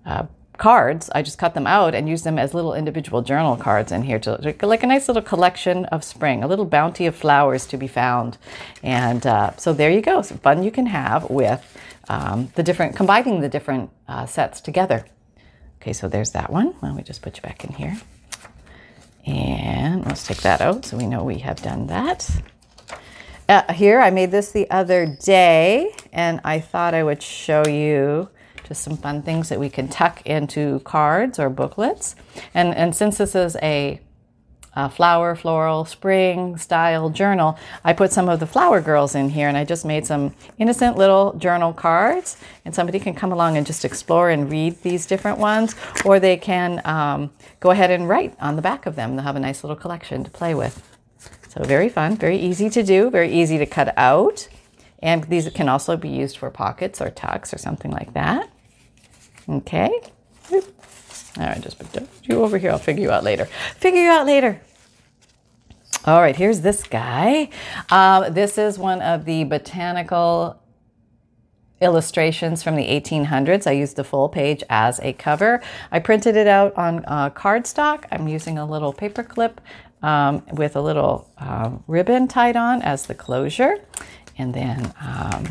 uh, 0.07 0.27
cards. 0.59 1.11
I 1.15 1.23
just 1.23 1.39
cut 1.39 1.55
them 1.55 1.67
out 1.67 1.95
and 1.95 2.09
use 2.09 2.23
them 2.23 2.39
as 2.39 2.55
little 2.55 2.75
individual 2.75 3.23
journal 3.23 3.57
cards 3.57 3.93
in 3.93 4.03
here 4.03 4.19
to 4.21 4.55
like 4.63 4.83
a 4.83 4.87
nice 4.87 5.09
little 5.09 5.23
collection 5.23 5.87
of 5.87 6.05
spring, 6.05 6.43
a 6.43 6.47
little 6.47 6.65
bounty 6.65 7.07
of 7.07 7.17
flowers 7.17 7.67
to 7.67 7.77
be 7.77 7.89
found. 7.89 8.39
And 8.83 9.27
uh, 9.27 9.57
so 9.57 9.73
there 9.73 9.91
you 9.91 10.01
go, 10.01 10.23
some 10.23 10.39
fun 10.39 10.63
you 10.63 10.71
can 10.71 10.87
have 10.87 11.29
with 11.31 11.79
um, 12.09 12.51
the 12.55 12.63
different, 12.63 12.97
combining 12.97 13.41
the 13.41 13.49
different 13.49 13.91
uh, 14.09 14.27
sets 14.27 14.61
together. 14.61 15.07
Okay, 15.81 15.93
so 15.93 16.09
there's 16.09 16.31
that 16.31 16.51
one. 16.51 16.75
Don't 16.81 16.95
we 16.95 17.03
just 17.03 17.23
put 17.23 17.37
you 17.37 17.43
back 17.43 17.65
in 17.65 17.73
here? 17.73 17.97
And 19.27 20.05
let's 20.07 20.27
take 20.27 20.43
that 20.43 20.61
out 20.61 20.85
so 20.85 20.97
we 20.97 21.07
know 21.07 21.25
we 21.25 21.39
have 21.39 21.63
done 21.63 21.87
that. 21.89 22.29
Uh, 23.49 23.73
here, 23.73 24.01
I 24.01 24.11
made 24.11 24.31
this 24.31 24.53
the 24.53 24.71
other 24.71 25.07
day, 25.07 25.93
and 26.13 26.41
I 26.45 26.61
thought 26.61 26.95
I 26.95 27.03
would 27.03 27.23
show 27.23 27.67
you 27.67 28.29
just 28.67 28.83
some 28.83 28.97
fun 28.97 29.23
things 29.23 29.49
that 29.49 29.59
we 29.59 29.69
can 29.69 29.89
tuck 29.89 30.25
into 30.27 30.81
cards 30.81 31.39
or 31.39 31.51
booklets. 31.51 32.15
And, 32.55 32.75
and 32.75 32.95
since 32.95 33.19
this 33.19 33.35
is 33.35 33.57
a, 33.63 34.01
a 34.75 34.89
flower, 34.89 35.35
floral, 35.35 35.85
spring 35.85 36.57
style 36.57 37.11
journal, 37.11 37.59
I 37.85 37.93
put 37.93 38.13
some 38.13 38.29
of 38.29 38.41
the 38.41 38.47
flower 38.47 38.81
girls 38.81 39.15
in 39.15 39.31
here 39.31 39.49
and 39.49 39.57
I 39.57 39.65
just 39.65 39.85
made 39.85 40.07
some 40.07 40.35
innocent 40.59 40.97
little 40.97 41.35
journal 41.35 41.73
cards. 41.73 42.37
And 42.65 42.75
somebody 42.75 43.01
can 43.01 43.15
come 43.15 43.33
along 43.33 43.57
and 43.57 43.67
just 43.67 43.85
explore 43.85 44.31
and 44.31 44.51
read 44.51 44.83
these 44.83 45.05
different 45.07 45.39
ones, 45.39 45.75
or 46.05 46.21
they 46.21 46.37
can 46.37 46.81
um, 46.85 47.31
go 47.61 47.71
ahead 47.71 47.91
and 47.91 48.09
write 48.09 48.37
on 48.41 48.57
the 48.57 48.63
back 48.63 48.87
of 48.87 48.95
them. 48.95 49.17
They'll 49.17 49.25
have 49.25 49.37
a 49.37 49.41
nice 49.41 49.65
little 49.65 49.77
collection 49.77 50.23
to 50.25 50.31
play 50.31 50.55
with. 50.55 50.89
So, 51.49 51.63
very 51.65 51.91
fun, 51.91 52.17
very 52.17 52.39
easy 52.39 52.71
to 52.71 52.83
do, 52.83 53.11
very 53.11 53.31
easy 53.31 53.59
to 53.59 53.67
cut 53.67 53.93
out. 53.99 54.49
And 55.03 55.25
these 55.25 55.49
can 55.51 55.69
also 55.69 55.97
be 55.97 56.09
used 56.09 56.37
for 56.37 56.51
pockets 56.51 57.01
or 57.01 57.11
tucks 57.11 57.53
or 57.53 57.59
something 57.59 57.91
like 57.91 58.15
that. 58.15 58.49
Okay. 59.49 59.91
All 60.53 61.47
right, 61.47 61.61
just 61.61 61.79
put 61.79 62.09
you 62.23 62.43
over 62.43 62.59
here. 62.59 62.71
I'll 62.71 62.79
figure 62.79 63.03
you 63.03 63.11
out 63.11 63.25
later. 63.25 63.47
Figure 63.77 64.03
you 64.03 64.11
out 64.11 64.27
later. 64.27 64.61
All 66.05 66.21
right, 66.21 66.37
here's 66.37 66.61
this 66.61 66.83
guy. 66.83 67.49
Um, 67.91 68.35
this 68.35 68.59
is 68.59 68.79
one 68.79 69.01
of 69.03 69.25
the 69.25 69.45
botanical 69.45 70.61
illustrations 71.81 72.63
from 72.63 72.77
the 72.77 72.85
1800s. 72.85 73.67
I 73.67 73.73
used 73.73 73.97
the 73.97 74.05
full 74.05 74.29
page 74.29 74.63
as 74.71 75.01
a 75.01 75.13
cover. 75.13 75.63
I 75.91 75.99
printed 75.99 76.37
it 76.37 76.47
out 76.47 76.77
on 76.77 77.05
uh, 77.07 77.31
cardstock. 77.31 78.05
I'm 78.11 78.29
using 78.29 78.59
a 78.59 78.67
little 78.67 78.93
paper 78.93 79.23
clip 79.23 79.61
um, 80.03 80.45
with 80.53 80.77
a 80.77 80.81
little 80.81 81.31
um, 81.39 81.83
ribbon 81.87 82.29
tied 82.29 82.57
on 82.57 82.83
as 82.83 83.07
the 83.07 83.15
closure. 83.15 83.77
And 84.43 84.53
then 84.55 84.93
um, 85.01 85.45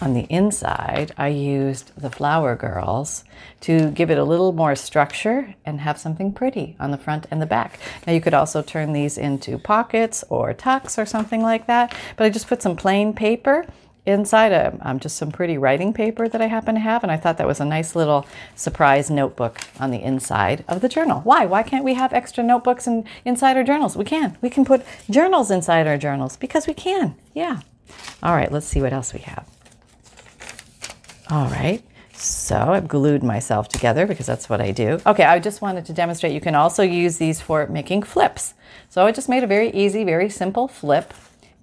on 0.00 0.12
the 0.12 0.26
inside, 0.28 1.12
I 1.16 1.28
used 1.28 1.92
the 1.96 2.10
Flower 2.10 2.56
Girls 2.56 3.22
to 3.60 3.92
give 3.92 4.10
it 4.10 4.18
a 4.18 4.24
little 4.24 4.52
more 4.52 4.74
structure 4.74 5.54
and 5.64 5.80
have 5.80 5.98
something 6.00 6.32
pretty 6.32 6.74
on 6.80 6.90
the 6.90 6.98
front 6.98 7.26
and 7.30 7.40
the 7.40 7.46
back. 7.46 7.78
Now 8.04 8.12
you 8.12 8.20
could 8.20 8.34
also 8.34 8.60
turn 8.60 8.92
these 8.92 9.16
into 9.18 9.56
pockets 9.56 10.24
or 10.30 10.52
tucks 10.52 10.98
or 10.98 11.06
something 11.06 11.42
like 11.42 11.68
that, 11.68 11.94
but 12.16 12.24
I 12.24 12.30
just 12.30 12.48
put 12.48 12.60
some 12.60 12.74
plain 12.74 13.12
paper 13.12 13.66
inside 14.04 14.50
a, 14.50 14.76
um, 14.82 14.98
just 14.98 15.16
some 15.16 15.30
pretty 15.30 15.56
writing 15.56 15.92
paper 15.92 16.28
that 16.28 16.42
I 16.42 16.46
happen 16.46 16.74
to 16.74 16.80
have, 16.80 17.04
and 17.04 17.12
I 17.12 17.16
thought 17.16 17.38
that 17.38 17.46
was 17.46 17.60
a 17.60 17.64
nice 17.64 17.94
little 17.94 18.26
surprise 18.56 19.10
notebook 19.10 19.60
on 19.78 19.92
the 19.92 20.02
inside 20.02 20.64
of 20.66 20.80
the 20.80 20.88
journal. 20.88 21.20
Why? 21.20 21.46
Why 21.46 21.62
can't 21.62 21.84
we 21.84 21.94
have 21.94 22.12
extra 22.12 22.42
notebooks 22.42 22.88
and 22.88 23.06
inside 23.24 23.56
our 23.56 23.64
journals? 23.64 23.96
We 23.96 24.04
can. 24.04 24.36
We 24.42 24.50
can 24.50 24.64
put 24.64 24.84
journals 25.08 25.52
inside 25.52 25.86
our 25.86 25.96
journals 25.96 26.36
because 26.36 26.66
we 26.66 26.74
can. 26.74 27.14
Yeah. 27.32 27.60
All 28.22 28.34
right, 28.34 28.50
let's 28.50 28.66
see 28.66 28.80
what 28.80 28.92
else 28.92 29.12
we 29.12 29.20
have. 29.20 29.48
All 31.30 31.48
right. 31.48 31.82
So 32.12 32.56
I've 32.56 32.88
glued 32.88 33.22
myself 33.22 33.68
together 33.68 34.06
because 34.06 34.26
that's 34.26 34.48
what 34.48 34.60
I 34.60 34.70
do. 34.70 35.00
Okay, 35.06 35.24
I 35.24 35.38
just 35.40 35.60
wanted 35.60 35.84
to 35.86 35.92
demonstrate 35.92 36.32
you 36.32 36.40
can 36.40 36.54
also 36.54 36.82
use 36.82 37.18
these 37.18 37.40
for 37.40 37.66
making 37.66 38.04
flips. 38.04 38.54
So 38.88 39.04
I 39.04 39.12
just 39.12 39.28
made 39.28 39.42
a 39.42 39.46
very 39.46 39.70
easy, 39.70 40.04
very 40.04 40.30
simple 40.30 40.68
flip 40.68 41.12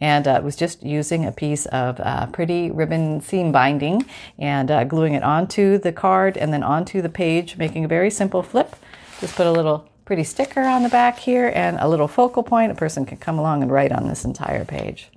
and 0.02 0.28
uh, 0.28 0.42
was 0.44 0.56
just 0.56 0.84
using 0.84 1.26
a 1.26 1.32
piece 1.32 1.68
of 1.68 2.00
uh, 2.00 2.26
pretty 2.28 2.72
ribbon 2.72 3.22
seam 3.22 3.52
binding 3.52 4.04
and 4.40 4.72
uh, 4.72 4.84
gluing 4.84 5.14
it 5.14 5.24
onto 5.24 5.78
the 5.78 5.92
card 5.92 6.38
and 6.38 6.52
then 6.52 6.64
onto 6.64 7.02
the 7.02 7.10
page, 7.10 7.56
making 7.58 7.86
a 7.86 7.88
very 7.88 8.10
simple 8.10 8.42
flip. 8.42 8.76
Just 9.20 9.36
put 9.36 9.46
a 9.46 9.52
little 9.52 9.88
pretty 10.06 10.24
sticker 10.24 10.62
on 10.62 10.82
the 10.82 10.90
back 10.90 11.20
here 11.20 11.52
and 11.56 11.78
a 11.80 11.88
little 11.88 12.08
focal 12.08 12.42
point. 12.42 12.72
A 12.72 12.76
person 12.76 13.06
can 13.06 13.18
come 13.18 13.38
along 13.38 13.62
and 13.62 13.72
write 13.72 13.92
on 13.92 14.08
this 14.08 14.26
entire 14.26 14.66
page. 14.66 15.11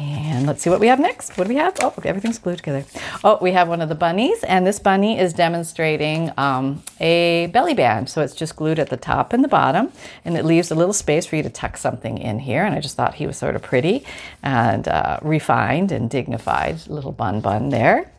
And 0.00 0.46
let's 0.46 0.62
see 0.62 0.70
what 0.70 0.80
we 0.80 0.86
have 0.86 0.98
next. 0.98 1.36
What 1.36 1.44
do 1.44 1.48
we 1.50 1.56
have? 1.56 1.76
Oh, 1.82 1.92
okay, 1.98 2.08
everything's 2.08 2.38
glued 2.38 2.56
together. 2.56 2.84
Oh, 3.22 3.38
we 3.42 3.52
have 3.52 3.68
one 3.68 3.82
of 3.82 3.90
the 3.90 3.94
bunnies, 3.94 4.42
and 4.44 4.66
this 4.66 4.78
bunny 4.78 5.18
is 5.18 5.34
demonstrating 5.34 6.32
um, 6.38 6.82
a 7.00 7.48
belly 7.48 7.74
band. 7.74 8.08
So 8.08 8.22
it's 8.22 8.34
just 8.34 8.56
glued 8.56 8.78
at 8.78 8.88
the 8.88 8.96
top 8.96 9.34
and 9.34 9.44
the 9.44 9.48
bottom, 9.48 9.92
and 10.24 10.38
it 10.38 10.44
leaves 10.44 10.70
a 10.70 10.74
little 10.74 10.94
space 10.94 11.26
for 11.26 11.36
you 11.36 11.42
to 11.42 11.50
tuck 11.50 11.76
something 11.76 12.16
in 12.16 12.38
here. 12.38 12.64
And 12.64 12.74
I 12.74 12.80
just 12.80 12.96
thought 12.96 13.14
he 13.14 13.26
was 13.26 13.36
sort 13.36 13.56
of 13.56 13.62
pretty 13.62 14.06
and 14.42 14.88
uh, 14.88 15.18
refined 15.20 15.92
and 15.92 16.08
dignified. 16.08 16.86
Little 16.88 17.12
bun 17.12 17.40
bun 17.40 17.68
there. 17.68 18.10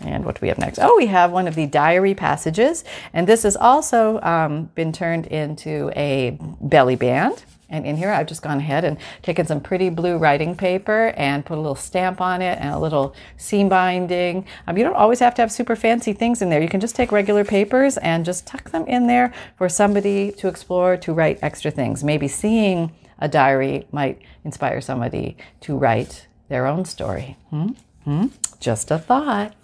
And 0.00 0.24
what 0.24 0.36
do 0.36 0.40
we 0.42 0.48
have 0.48 0.58
next? 0.58 0.78
Oh, 0.80 0.96
we 0.96 1.06
have 1.06 1.32
one 1.32 1.48
of 1.48 1.54
the 1.54 1.66
diary 1.66 2.14
passages, 2.14 2.84
and 3.12 3.26
this 3.26 3.42
has 3.42 3.56
also 3.56 4.20
um, 4.20 4.70
been 4.74 4.92
turned 4.92 5.26
into 5.26 5.90
a 5.96 6.38
belly 6.60 6.96
band. 6.96 7.44
And 7.70 7.86
in 7.86 7.96
here, 7.96 8.10
I've 8.10 8.26
just 8.26 8.42
gone 8.42 8.58
ahead 8.58 8.84
and 8.84 8.98
taken 9.22 9.46
some 9.46 9.60
pretty 9.60 9.88
blue 9.88 10.16
writing 10.16 10.54
paper 10.56 11.12
and 11.16 11.44
put 11.44 11.56
a 11.56 11.60
little 11.60 11.74
stamp 11.74 12.20
on 12.20 12.42
it 12.42 12.58
and 12.60 12.74
a 12.74 12.78
little 12.78 13.14
seam 13.36 13.68
binding. 13.68 14.46
Um, 14.66 14.76
you 14.76 14.84
don't 14.84 14.94
always 14.94 15.20
have 15.20 15.34
to 15.36 15.42
have 15.42 15.50
super 15.50 15.74
fancy 15.74 16.12
things 16.12 16.42
in 16.42 16.50
there. 16.50 16.60
You 16.60 16.68
can 16.68 16.80
just 16.80 16.94
take 16.94 17.10
regular 17.10 17.44
papers 17.44 17.96
and 17.98 18.24
just 18.24 18.46
tuck 18.46 18.70
them 18.70 18.86
in 18.86 19.06
there 19.06 19.32
for 19.56 19.68
somebody 19.68 20.30
to 20.32 20.48
explore, 20.48 20.96
to 20.98 21.12
write 21.12 21.38
extra 21.42 21.70
things. 21.70 22.04
Maybe 22.04 22.28
seeing 22.28 22.92
a 23.18 23.28
diary 23.28 23.86
might 23.92 24.20
inspire 24.44 24.80
somebody 24.80 25.36
to 25.62 25.76
write 25.76 26.26
their 26.48 26.66
own 26.66 26.84
story. 26.84 27.36
Hmm? 27.50 27.68
Hmm? 28.04 28.26
Just 28.60 28.90
a 28.90 28.98
thought. 28.98 29.54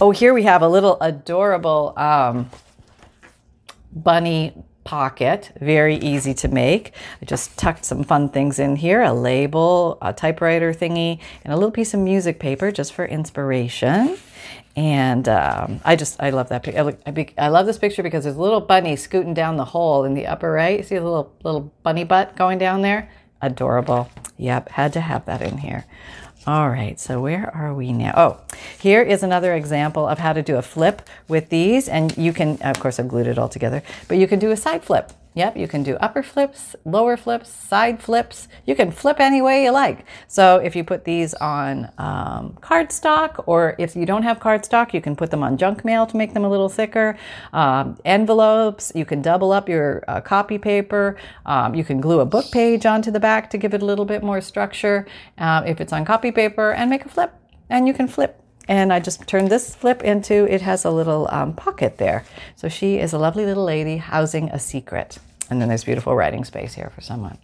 Oh, 0.00 0.10
here 0.10 0.34
we 0.34 0.44
have 0.44 0.62
a 0.62 0.68
little 0.68 0.98
adorable 1.00 1.94
um, 1.96 2.50
bunny 3.92 4.54
pocket, 4.88 5.52
very 5.60 5.96
easy 5.96 6.32
to 6.32 6.48
make. 6.48 6.92
I 7.20 7.26
just 7.26 7.58
tucked 7.58 7.84
some 7.84 8.04
fun 8.04 8.30
things 8.30 8.58
in 8.58 8.74
here, 8.76 9.02
a 9.02 9.12
label, 9.12 9.98
a 10.00 10.14
typewriter 10.14 10.72
thingy, 10.72 11.20
and 11.44 11.52
a 11.52 11.56
little 11.56 11.70
piece 11.70 11.92
of 11.92 12.00
music 12.00 12.40
paper 12.40 12.72
just 12.72 12.94
for 12.94 13.04
inspiration. 13.04 14.16
And 14.76 15.28
um, 15.28 15.82
I 15.84 15.94
just, 15.94 16.18
I 16.22 16.30
love 16.30 16.48
that. 16.48 16.66
I, 17.36 17.48
love 17.48 17.66
this 17.66 17.76
picture 17.76 18.02
because 18.02 18.24
there's 18.24 18.36
a 18.36 18.40
little 18.40 18.62
bunny 18.62 18.96
scooting 18.96 19.34
down 19.34 19.58
the 19.58 19.66
hole 19.66 20.04
in 20.04 20.14
the 20.14 20.26
upper 20.26 20.50
right. 20.50 20.82
See 20.86 20.94
a 20.94 21.04
little, 21.04 21.34
little 21.44 21.70
bunny 21.82 22.04
butt 22.04 22.34
going 22.34 22.56
down 22.56 22.80
there? 22.80 23.10
Adorable. 23.42 24.08
Yep, 24.38 24.70
had 24.70 24.94
to 24.94 25.02
have 25.02 25.26
that 25.26 25.42
in 25.42 25.58
here. 25.58 25.84
All 26.48 26.70
right, 26.70 26.98
so 26.98 27.20
where 27.20 27.54
are 27.54 27.74
we 27.74 27.92
now? 27.92 28.14
Oh, 28.16 28.40
here 28.78 29.02
is 29.02 29.22
another 29.22 29.52
example 29.52 30.08
of 30.08 30.18
how 30.18 30.32
to 30.32 30.40
do 30.40 30.56
a 30.56 30.62
flip 30.62 31.02
with 31.28 31.50
these. 31.50 31.90
And 31.90 32.16
you 32.16 32.32
can, 32.32 32.56
of 32.62 32.80
course, 32.80 32.98
I've 32.98 33.06
glued 33.06 33.26
it 33.26 33.36
all 33.36 33.50
together, 33.50 33.82
but 34.08 34.16
you 34.16 34.26
can 34.26 34.38
do 34.38 34.50
a 34.50 34.56
side 34.56 34.82
flip. 34.82 35.12
Yep, 35.38 35.56
you 35.56 35.68
can 35.68 35.84
do 35.84 35.94
upper 36.00 36.24
flips, 36.24 36.74
lower 36.84 37.16
flips, 37.16 37.48
side 37.48 38.02
flips. 38.02 38.48
You 38.66 38.74
can 38.74 38.90
flip 38.90 39.20
any 39.20 39.40
way 39.40 39.62
you 39.62 39.70
like. 39.70 40.04
So 40.26 40.56
if 40.56 40.74
you 40.74 40.82
put 40.82 41.04
these 41.04 41.32
on 41.34 41.92
um, 41.96 42.58
cardstock, 42.60 43.44
or 43.46 43.76
if 43.78 43.94
you 43.94 44.04
don't 44.04 44.24
have 44.24 44.40
cardstock, 44.40 44.92
you 44.92 45.00
can 45.00 45.14
put 45.14 45.30
them 45.30 45.44
on 45.44 45.56
junk 45.56 45.84
mail 45.84 46.06
to 46.06 46.16
make 46.16 46.34
them 46.34 46.44
a 46.44 46.50
little 46.50 46.68
thicker. 46.68 47.16
Um, 47.52 47.96
envelopes, 48.04 48.90
you 48.96 49.04
can 49.04 49.22
double 49.22 49.52
up 49.52 49.68
your 49.68 50.02
uh, 50.08 50.20
copy 50.20 50.58
paper. 50.58 51.16
Um, 51.46 51.72
you 51.76 51.84
can 51.84 52.00
glue 52.00 52.18
a 52.18 52.26
book 52.26 52.50
page 52.50 52.84
onto 52.84 53.12
the 53.12 53.20
back 53.20 53.48
to 53.50 53.58
give 53.58 53.74
it 53.74 53.80
a 53.80 53.84
little 53.84 54.04
bit 54.04 54.24
more 54.24 54.40
structure 54.40 55.06
uh, 55.38 55.62
if 55.64 55.80
it's 55.80 55.92
on 55.92 56.04
copy 56.04 56.32
paper 56.32 56.72
and 56.72 56.90
make 56.90 57.04
a 57.04 57.08
flip. 57.08 57.32
And 57.70 57.86
you 57.86 57.94
can 57.94 58.08
flip 58.08 58.42
and 58.66 58.92
I 58.92 58.98
just 59.00 59.26
turned 59.26 59.50
this 59.50 59.74
flip 59.74 60.02
into, 60.02 60.52
it 60.52 60.60
has 60.60 60.84
a 60.84 60.90
little 60.90 61.26
um, 61.30 61.54
pocket 61.54 61.96
there. 61.96 62.24
So 62.54 62.68
she 62.68 62.98
is 62.98 63.14
a 63.14 63.18
lovely 63.18 63.46
little 63.46 63.64
lady 63.64 63.96
housing 63.96 64.50
a 64.50 64.58
secret. 64.58 65.18
And 65.50 65.60
then 65.60 65.68
there's 65.68 65.84
beautiful 65.84 66.14
writing 66.14 66.44
space 66.44 66.74
here 66.74 66.90
for 66.94 67.00
someone. 67.00 67.38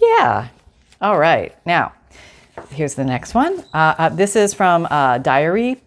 Yeah. 0.00 0.48
All 1.00 1.18
right. 1.18 1.54
Now, 1.66 1.92
here's 2.70 2.94
the 2.94 3.04
next 3.04 3.34
one. 3.34 3.60
Uh, 3.74 3.94
uh, 3.98 4.08
this 4.08 4.36
is 4.36 4.54
from 4.54 4.86
uh, 4.90 5.18
Diary 5.18 5.82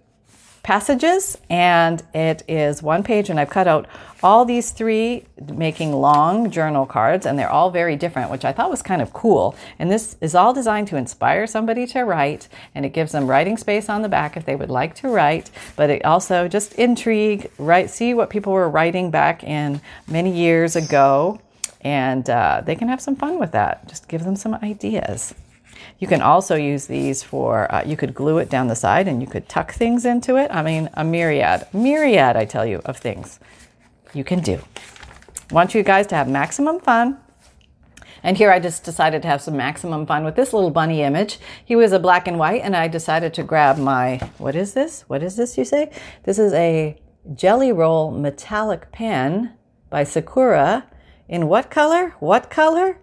passages 0.65 1.37
and 1.47 2.01
it 2.15 2.41
is 2.47 2.81
one 2.81 3.03
page 3.03 3.29
and 3.29 3.39
I've 3.39 3.51
cut 3.51 3.67
out 3.67 3.87
all 4.23 4.45
these 4.45 4.71
three 4.71 5.23
making 5.53 5.93
long 5.93 6.49
journal 6.49 6.87
cards 6.87 7.27
and 7.27 7.37
they're 7.37 7.51
all 7.51 7.69
very 7.69 7.95
different 7.95 8.31
which 8.31 8.43
I 8.43 8.51
thought 8.51 8.71
was 8.71 8.81
kind 8.81 8.99
of 8.99 9.13
cool 9.13 9.55
and 9.77 9.91
this 9.91 10.17
is 10.21 10.33
all 10.33 10.55
designed 10.55 10.87
to 10.87 10.97
inspire 10.97 11.45
somebody 11.45 11.85
to 11.87 12.01
write 12.01 12.47
and 12.73 12.83
it 12.83 12.93
gives 12.93 13.11
them 13.11 13.27
writing 13.27 13.57
space 13.57 13.89
on 13.89 14.01
the 14.01 14.09
back 14.09 14.35
if 14.35 14.45
they 14.45 14.55
would 14.55 14.71
like 14.71 14.95
to 14.95 15.07
write 15.07 15.51
but 15.75 15.91
it 15.91 16.03
also 16.03 16.47
just 16.47 16.73
intrigue 16.73 17.51
right 17.59 17.87
see 17.87 18.15
what 18.15 18.31
people 18.31 18.51
were 18.51 18.67
writing 18.67 19.11
back 19.11 19.43
in 19.43 19.79
many 20.07 20.35
years 20.35 20.75
ago 20.75 21.39
and 21.85 22.27
uh, 22.31 22.63
they 22.65 22.75
can 22.75 22.87
have 22.87 22.99
some 22.99 23.15
fun 23.15 23.39
with 23.39 23.51
that. 23.51 23.87
Just 23.87 24.07
give 24.07 24.23
them 24.23 24.35
some 24.35 24.55
ideas. 24.55 25.35
You 25.99 26.07
can 26.07 26.21
also 26.21 26.55
use 26.55 26.87
these 26.87 27.23
for, 27.23 27.73
uh, 27.73 27.83
you 27.85 27.97
could 27.97 28.13
glue 28.13 28.37
it 28.39 28.49
down 28.49 28.67
the 28.67 28.75
side 28.75 29.07
and 29.07 29.21
you 29.21 29.27
could 29.27 29.47
tuck 29.49 29.71
things 29.71 30.05
into 30.05 30.37
it. 30.37 30.49
I 30.51 30.61
mean, 30.61 30.89
a 30.93 31.03
myriad, 31.03 31.67
myriad, 31.73 32.35
I 32.35 32.45
tell 32.45 32.65
you, 32.65 32.81
of 32.85 32.97
things 32.97 33.39
you 34.13 34.23
can 34.23 34.39
do. 34.39 34.59
want 35.51 35.75
you 35.75 35.83
guys 35.83 36.07
to 36.07 36.15
have 36.15 36.27
maximum 36.27 36.79
fun. 36.79 37.19
And 38.23 38.37
here 38.37 38.51
I 38.51 38.59
just 38.59 38.83
decided 38.83 39.21
to 39.21 39.27
have 39.27 39.41
some 39.41 39.55
maximum 39.55 40.07
fun 40.07 40.25
with 40.25 40.35
this 40.35 40.51
little 40.51 40.71
bunny 40.71 41.03
image. 41.03 41.37
He 41.63 41.75
was 41.75 41.91
a 41.91 41.99
black 41.99 42.27
and 42.27 42.39
white, 42.39 42.63
and 42.63 42.75
I 42.75 42.87
decided 42.87 43.35
to 43.35 43.43
grab 43.43 43.77
my, 43.77 44.17
what 44.39 44.55
is 44.55 44.73
this? 44.73 45.03
What 45.07 45.21
is 45.21 45.35
this, 45.35 45.59
you 45.59 45.65
say? 45.65 45.91
This 46.23 46.39
is 46.39 46.51
a 46.53 46.99
Jelly 47.35 47.71
Roll 47.71 48.09
metallic 48.09 48.91
pen 48.91 49.53
by 49.91 50.05
Sakura. 50.05 50.87
In 51.29 51.47
what 51.47 51.69
color? 51.69 52.15
What 52.19 52.49
color? 52.49 52.97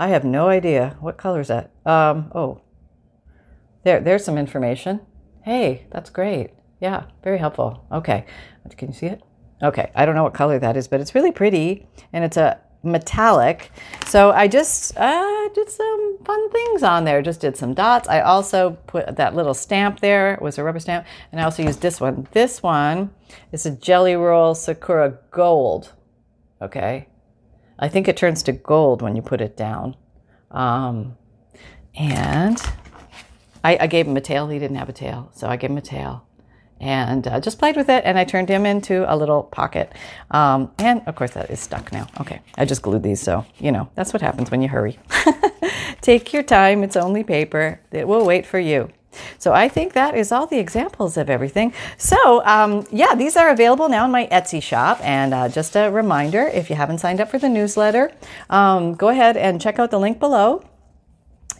I 0.00 0.08
have 0.08 0.24
no 0.24 0.48
idea. 0.48 0.96
What 1.00 1.18
color 1.18 1.40
is 1.40 1.48
that? 1.48 1.72
Um, 1.84 2.32
oh, 2.34 2.62
there, 3.84 4.00
there's 4.00 4.24
some 4.24 4.38
information. 4.38 5.02
Hey, 5.42 5.86
that's 5.92 6.08
great. 6.08 6.52
Yeah, 6.80 7.04
very 7.22 7.36
helpful. 7.36 7.84
Okay, 7.92 8.24
can 8.78 8.88
you 8.88 8.94
see 8.94 9.08
it? 9.08 9.22
Okay, 9.62 9.92
I 9.94 10.06
don't 10.06 10.14
know 10.14 10.22
what 10.22 10.32
color 10.32 10.58
that 10.58 10.74
is, 10.74 10.88
but 10.88 11.02
it's 11.02 11.14
really 11.14 11.32
pretty, 11.32 11.86
and 12.14 12.24
it's 12.24 12.38
a 12.38 12.58
metallic. 12.82 13.70
So 14.06 14.30
I 14.30 14.48
just 14.48 14.96
uh, 14.96 15.48
did 15.50 15.68
some 15.68 16.16
fun 16.24 16.50
things 16.50 16.82
on 16.82 17.04
there. 17.04 17.20
Just 17.20 17.42
did 17.42 17.58
some 17.58 17.74
dots. 17.74 18.08
I 18.08 18.22
also 18.22 18.78
put 18.86 19.16
that 19.16 19.34
little 19.34 19.52
stamp 19.52 20.00
there. 20.00 20.32
It 20.32 20.40
was 20.40 20.56
a 20.56 20.64
rubber 20.64 20.80
stamp, 20.80 21.04
and 21.30 21.42
I 21.42 21.44
also 21.44 21.62
used 21.62 21.82
this 21.82 22.00
one. 22.00 22.26
This 22.32 22.62
one 22.62 23.10
is 23.52 23.66
a 23.66 23.70
Jelly 23.70 24.14
Roll 24.14 24.54
Sakura 24.54 25.18
Gold. 25.30 25.92
Okay, 26.62 27.06
I 27.80 27.88
think 27.88 28.06
it 28.06 28.16
turns 28.16 28.42
to 28.44 28.52
gold 28.52 29.00
when 29.00 29.16
you 29.16 29.22
put 29.22 29.40
it 29.40 29.56
down. 29.56 29.96
Um, 30.50 31.16
and 31.94 32.60
I, 33.64 33.78
I, 33.80 33.86
gave 33.86 34.06
him 34.06 34.16
a 34.16 34.20
tail. 34.20 34.48
He 34.48 34.58
didn't 34.58 34.76
have 34.76 34.88
a 34.88 34.92
tail, 34.92 35.30
so 35.34 35.48
I 35.48 35.56
gave 35.56 35.70
him 35.70 35.78
a 35.78 35.82
tail. 35.82 36.26
And 36.78 37.26
uh, 37.26 37.40
just 37.40 37.58
played 37.58 37.76
with 37.76 37.88
it, 37.88 38.04
and 38.04 38.18
I 38.18 38.24
turned 38.24 38.48
him 38.48 38.64
into 38.64 39.04
a 39.12 39.14
little 39.14 39.42
pocket. 39.42 39.92
Um, 40.30 40.72
and 40.78 41.02
of 41.06 41.14
course, 41.14 41.32
that 41.32 41.50
is 41.50 41.60
stuck 41.60 41.92
now. 41.92 42.06
Okay, 42.20 42.40
I 42.56 42.64
just 42.64 42.82
glued 42.82 43.02
these, 43.02 43.20
so 43.20 43.44
you 43.58 43.70
know 43.70 43.90
that's 43.94 44.12
what 44.12 44.22
happens 44.22 44.50
when 44.50 44.62
you 44.62 44.68
hurry. 44.68 44.98
Take 46.00 46.32
your 46.32 46.42
time, 46.42 46.82
it's 46.82 46.96
only 46.96 47.22
paper, 47.22 47.80
it 47.92 48.08
will 48.08 48.24
wait 48.24 48.46
for 48.46 48.58
you. 48.58 48.90
So 49.38 49.52
I 49.52 49.68
think 49.68 49.92
that 49.94 50.14
is 50.14 50.32
all 50.32 50.46
the 50.46 50.58
examples 50.58 51.16
of 51.16 51.28
everything. 51.28 51.72
So 51.96 52.44
um, 52.46 52.86
yeah, 52.90 53.14
these 53.14 53.36
are 53.36 53.50
available 53.50 53.88
now 53.88 54.04
in 54.04 54.10
my 54.10 54.26
Etsy 54.26 54.62
shop. 54.62 55.00
And 55.02 55.34
uh, 55.34 55.48
just 55.48 55.76
a 55.76 55.90
reminder, 55.90 56.46
if 56.46 56.70
you 56.70 56.76
haven't 56.76 56.98
signed 56.98 57.20
up 57.20 57.30
for 57.30 57.38
the 57.38 57.48
newsletter, 57.48 58.12
um, 58.48 58.94
go 58.94 59.08
ahead 59.08 59.36
and 59.36 59.60
check 59.60 59.78
out 59.78 59.90
the 59.90 59.98
link 59.98 60.18
below. 60.18 60.64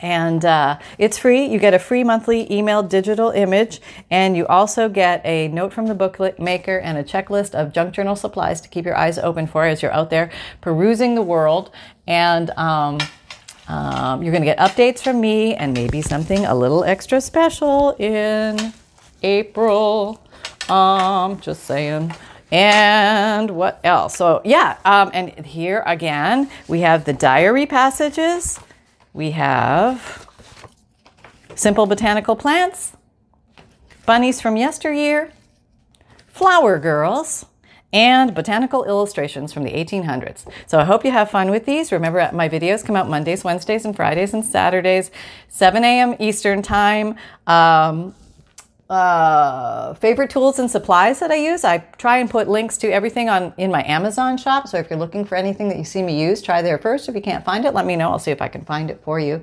And 0.03 0.45
uh, 0.47 0.79
it's 0.97 1.19
free. 1.19 1.45
You 1.45 1.59
get 1.59 1.75
a 1.75 1.79
free 1.79 2.05
monthly 2.05 2.51
email 2.51 2.83
digital 2.83 3.31
image, 3.31 3.83
and 4.11 4.35
you 4.35 4.47
also 4.47 4.89
get 4.89 5.21
a 5.27 5.49
note 5.49 5.75
from 5.75 5.89
the 5.89 5.95
bookmaker 5.95 6.79
and 6.79 6.97
a 6.97 7.05
checklist 7.05 7.55
of 7.55 7.75
junk 7.75 7.93
journal 7.93 8.17
supplies 8.17 8.63
to 8.63 8.69
keep 8.71 8.87
your 8.87 8.97
eyes 8.97 9.19
open 9.19 9.47
for 9.47 9.67
as 9.67 9.83
you're 9.83 9.93
out 9.93 10.09
there 10.09 10.31
perusing 10.63 11.17
the 11.17 11.23
world. 11.23 11.71
And 12.07 12.49
um, 12.53 12.99
um, 13.71 14.21
you're 14.21 14.33
going 14.33 14.43
to 14.43 14.47
get 14.47 14.59
updates 14.59 14.99
from 14.99 15.21
me 15.21 15.55
and 15.55 15.73
maybe 15.73 16.03
something 16.03 16.45
a 16.45 16.55
little 16.55 16.83
extra 16.83 17.21
special 17.21 17.93
in 18.01 18.73
April. 19.23 20.21
Um, 20.69 21.41
just 21.41 21.65
saying. 21.65 22.13
And 22.51 23.53
what 23.53 23.79
else? 23.85 24.17
So, 24.17 24.43
yeah, 24.45 24.77
um, 24.85 25.13
and 25.15 25.47
here 25.47 25.85
again, 25.87 26.51
we 26.67 26.81
have 26.81 27.05
the 27.05 27.13
diary 27.13 27.65
passages. 27.65 28.59
We 29.13 29.31
have 29.31 30.27
simple 31.55 31.87
botanical 31.87 32.35
plants, 32.35 32.93
bunnies 34.05 34.41
from 34.41 34.57
yesteryear, 34.57 35.31
flower 36.27 36.81
girls, 36.81 37.47
and 37.93 38.35
botanical 38.35 38.85
illustrations 38.85 39.53
from 39.53 39.65
the 39.65 39.73
1800s. 39.73 40.47
So 40.67 40.79
I 40.79 40.85
hope 40.85 41.05
you 41.05 41.11
have 41.11 41.31
fun 41.31 41.51
with 41.51 41.67
these. 41.67 41.91
Remember, 41.93 42.29
my 42.33 42.49
videos 42.49 42.85
come 42.85 42.97
out 42.97 43.09
Mondays, 43.09 43.43
Wednesdays, 43.43 43.85
and 43.85 43.95
Fridays 43.95 44.33
and 44.33 44.45
Saturdays, 44.45 45.11
7 45.49 45.83
a.m. 45.85 46.15
Eastern 46.19 46.63
Time. 46.63 47.17
Um, 47.47 48.15
uh, 48.91 49.95
favorite 49.95 50.31
tools 50.31 50.59
and 50.59 50.69
supplies 50.69 51.21
that 51.21 51.31
I 51.31 51.37
use. 51.37 51.65
I 51.65 51.79
try 51.79 52.19
and 52.19 52.29
put 52.29 52.49
links 52.49 52.77
to 52.79 52.91
everything 52.91 53.29
on 53.29 53.55
in 53.57 53.71
my 53.71 53.85
Amazon 53.87 54.37
shop. 54.37 54.67
So 54.67 54.79
if 54.79 54.91
you're 54.91 54.99
looking 54.99 55.25
for 55.25 55.37
anything 55.37 55.69
that 55.69 55.79
you 55.79 55.85
see 55.85 56.03
me 56.03 56.21
use, 56.21 56.43
try 56.43 56.61
there 56.61 56.77
first. 56.77 57.09
If 57.09 57.15
you 57.15 57.23
can't 57.23 57.45
find 57.45 57.65
it, 57.65 57.73
let 57.73 57.87
me 57.87 57.95
know. 57.95 58.11
I'll 58.11 58.19
see 58.19 58.33
if 58.33 58.43
I 58.43 58.49
can 58.49 58.65
find 58.65 58.91
it 58.91 59.01
for 59.05 59.21
you. 59.21 59.43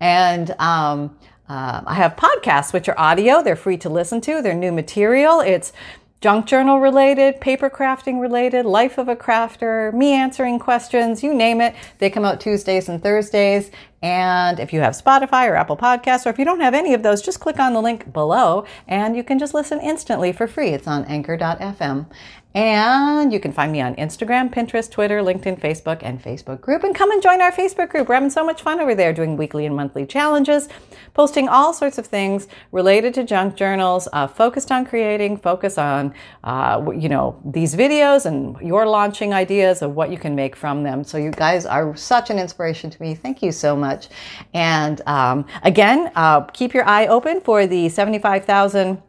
And 0.00 0.50
um, 0.58 1.14
uh, 1.46 1.82
I 1.86 1.94
have 1.94 2.16
podcasts, 2.16 2.72
which 2.72 2.88
are 2.88 2.98
audio. 2.98 3.42
They're 3.42 3.54
free 3.54 3.76
to 3.78 3.90
listen 3.90 4.22
to. 4.22 4.40
They're 4.40 4.54
new 4.54 4.72
material. 4.72 5.40
It's 5.40 5.74
junk 6.20 6.46
journal 6.46 6.80
related, 6.80 7.40
paper 7.40 7.68
crafting 7.68 8.20
related, 8.20 8.64
life 8.64 8.98
of 8.98 9.08
a 9.08 9.16
crafter, 9.16 9.92
me 9.92 10.12
answering 10.12 10.58
questions, 10.58 11.22
you 11.22 11.34
name 11.34 11.60
it. 11.60 11.74
They 11.98 12.10
come 12.10 12.24
out 12.24 12.40
Tuesdays 12.40 12.88
and 12.88 13.02
Thursdays. 13.02 13.70
And 14.02 14.60
if 14.60 14.72
you 14.72 14.80
have 14.80 14.94
Spotify 14.94 15.48
or 15.48 15.56
Apple 15.56 15.76
Podcasts, 15.76 16.26
or 16.26 16.30
if 16.30 16.38
you 16.38 16.44
don't 16.44 16.60
have 16.60 16.74
any 16.74 16.94
of 16.94 17.02
those, 17.02 17.22
just 17.22 17.40
click 17.40 17.58
on 17.58 17.72
the 17.72 17.82
link 17.82 18.12
below 18.12 18.64
and 18.86 19.16
you 19.16 19.24
can 19.24 19.38
just 19.38 19.54
listen 19.54 19.80
instantly 19.80 20.32
for 20.32 20.46
free. 20.46 20.70
It's 20.70 20.86
on 20.86 21.04
anchor.fm. 21.04 22.06
And 22.56 23.34
you 23.34 23.38
can 23.38 23.52
find 23.52 23.70
me 23.70 23.82
on 23.82 23.94
Instagram, 23.96 24.50
Pinterest, 24.50 24.90
Twitter, 24.90 25.20
LinkedIn, 25.20 25.60
Facebook, 25.60 25.98
and 26.00 26.22
Facebook 26.22 26.62
group. 26.62 26.84
And 26.84 26.94
come 26.94 27.10
and 27.10 27.22
join 27.22 27.42
our 27.42 27.52
Facebook 27.52 27.90
group. 27.90 28.08
We're 28.08 28.14
having 28.14 28.30
so 28.30 28.46
much 28.46 28.62
fun 28.62 28.80
over 28.80 28.94
there 28.94 29.12
doing 29.12 29.36
weekly 29.36 29.66
and 29.66 29.76
monthly 29.76 30.06
challenges, 30.06 30.70
posting 31.12 31.50
all 31.50 31.74
sorts 31.74 31.98
of 31.98 32.06
things 32.06 32.48
related 32.72 33.12
to 33.12 33.24
junk 33.24 33.56
journals, 33.56 34.08
uh, 34.14 34.26
focused 34.26 34.72
on 34.72 34.86
creating, 34.86 35.36
focus 35.36 35.76
on, 35.76 36.14
uh, 36.44 36.82
you 36.96 37.10
know, 37.10 37.38
these 37.44 37.74
videos 37.74 38.24
and 38.24 38.58
your 38.66 38.86
launching 38.86 39.34
ideas 39.34 39.82
of 39.82 39.94
what 39.94 40.10
you 40.10 40.16
can 40.16 40.34
make 40.34 40.56
from 40.56 40.82
them. 40.82 41.04
So 41.04 41.18
you 41.18 41.32
guys 41.32 41.66
are 41.66 41.94
such 41.94 42.30
an 42.30 42.38
inspiration 42.38 42.88
to 42.88 43.02
me. 43.02 43.14
Thank 43.14 43.42
you 43.42 43.52
so 43.52 43.76
much. 43.76 44.08
And 44.54 45.02
um, 45.06 45.44
again, 45.62 46.10
uh, 46.16 46.40
keep 46.44 46.72
your 46.72 46.88
eye 46.88 47.06
open 47.06 47.42
for 47.42 47.66
the 47.66 47.90
75,000 47.90 49.02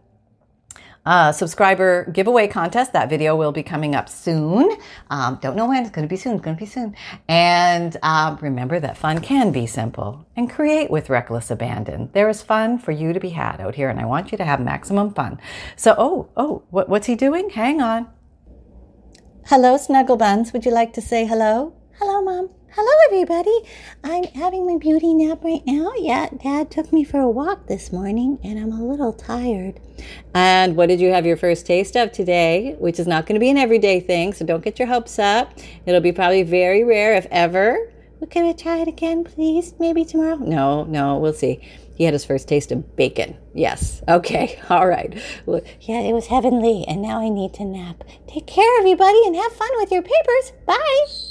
uh, 1.08 1.32
subscriber 1.32 2.12
giveaway 2.12 2.48
contest. 2.48 2.92
That 2.92 3.10
video 3.10 3.36
will 3.36 3.54
be 3.54 3.64
coming 3.64 3.96
up 3.96 4.10
soon. 4.10 4.78
Um, 5.10 5.40
don't 5.42 5.56
know 5.56 5.68
when. 5.68 5.84
It's 5.84 5.92
going 5.92 6.06
to 6.06 6.10
be 6.10 6.18
soon. 6.18 6.34
It's 6.34 6.44
going 6.44 6.58
to 6.58 6.60
be 6.60 6.70
soon. 6.70 6.96
And 7.30 7.96
um, 8.04 8.38
remember 8.42 8.80
that 8.82 8.98
fun 8.98 9.22
can 9.22 9.52
be 9.52 9.66
simple 9.66 10.28
and 10.36 10.50
create 10.50 10.92
with 10.92 11.10
reckless 11.10 11.50
abandon. 11.50 12.10
There 12.12 12.28
is 12.28 12.42
fun 12.42 12.78
for 12.78 12.92
you 12.92 13.14
to 13.14 13.20
be 13.22 13.30
had 13.30 13.62
out 13.62 13.76
here, 13.76 13.90
and 13.90 14.00
I 14.00 14.06
want 14.06 14.32
you 14.32 14.38
to 14.38 14.46
have 14.46 14.60
maximum 14.60 15.14
fun. 15.14 15.40
So, 15.78 15.96
oh, 15.98 16.30
oh, 16.36 16.64
what, 16.70 16.90
what's 16.90 17.08
he 17.08 17.16
doing? 17.16 17.52
Hang 17.52 17.82
on. 17.82 18.08
Hello, 19.46 19.78
Snuggle 19.78 20.18
Buns. 20.18 20.52
Would 20.52 20.66
you 20.66 20.72
like 20.72 20.92
to 20.94 21.02
say 21.02 21.26
hello? 21.26 21.74
Hello, 22.00 22.22
Mom. 22.22 22.50
Hello, 22.80 22.92
everybody. 23.08 23.60
I'm 24.04 24.26
having 24.40 24.68
my 24.68 24.78
beauty 24.78 25.12
nap 25.16 25.44
right 25.44 25.66
now. 25.66 25.94
Yeah, 25.98 26.30
Dad 26.44 26.70
took 26.70 26.94
me 26.94 27.04
for 27.04 27.20
a 27.20 27.28
walk 27.28 27.66
this 27.66 27.92
morning, 27.92 28.38
and 28.44 28.60
I'm 28.60 28.72
a 28.72 28.84
little 28.84 29.14
tired. 29.14 29.80
And 30.36 30.76
what 30.76 30.88
did 30.88 31.02
you 31.02 31.12
have 31.12 31.26
your 31.26 31.38
first 31.38 31.66
taste 31.66 31.98
of 31.98 32.12
today? 32.12 32.76
Which 32.78 33.00
is 33.00 33.08
not 33.08 33.26
going 33.26 33.34
to 33.34 33.40
be 33.40 33.50
an 33.50 33.58
everyday 33.58 34.00
thing, 34.00 34.32
so 34.32 34.46
don't 34.46 34.64
get 34.64 34.78
your 34.78 34.90
hopes 34.90 35.18
up. 35.18 35.58
It'll 35.88 36.02
be 36.02 36.12
probably 36.12 36.44
very 36.44 36.84
rare, 36.84 37.16
if 37.16 37.26
ever. 37.32 37.92
Well, 38.20 38.30
can 38.30 38.46
I 38.46 38.54
try 38.54 38.78
it 38.78 38.88
again, 38.88 39.24
please? 39.24 39.74
Maybe 39.80 40.06
tomorrow? 40.06 40.36
No, 40.36 40.84
no, 40.84 41.18
we'll 41.18 41.34
see. 41.34 41.60
He 41.96 42.04
had 42.04 42.14
his 42.14 42.26
first 42.26 42.48
taste 42.48 42.72
of 42.72 42.96
bacon. 42.96 43.38
Yes. 43.56 44.04
Okay. 44.08 44.62
All 44.70 44.88
right. 44.88 45.20
Well, 45.48 45.62
yeah, 45.82 46.02
it 46.02 46.14
was 46.14 46.28
heavenly, 46.28 46.86
and 46.88 47.02
now 47.02 47.22
I 47.22 47.30
need 47.30 47.56
to 47.56 47.66
nap. 47.66 48.04
Take 48.28 48.46
care, 48.46 48.72
everybody, 48.78 49.20
and 49.26 49.36
have 49.36 49.54
fun 49.54 49.72
with 49.78 49.92
your 49.92 50.04
papers. 50.04 50.54
Bye. 50.68 51.27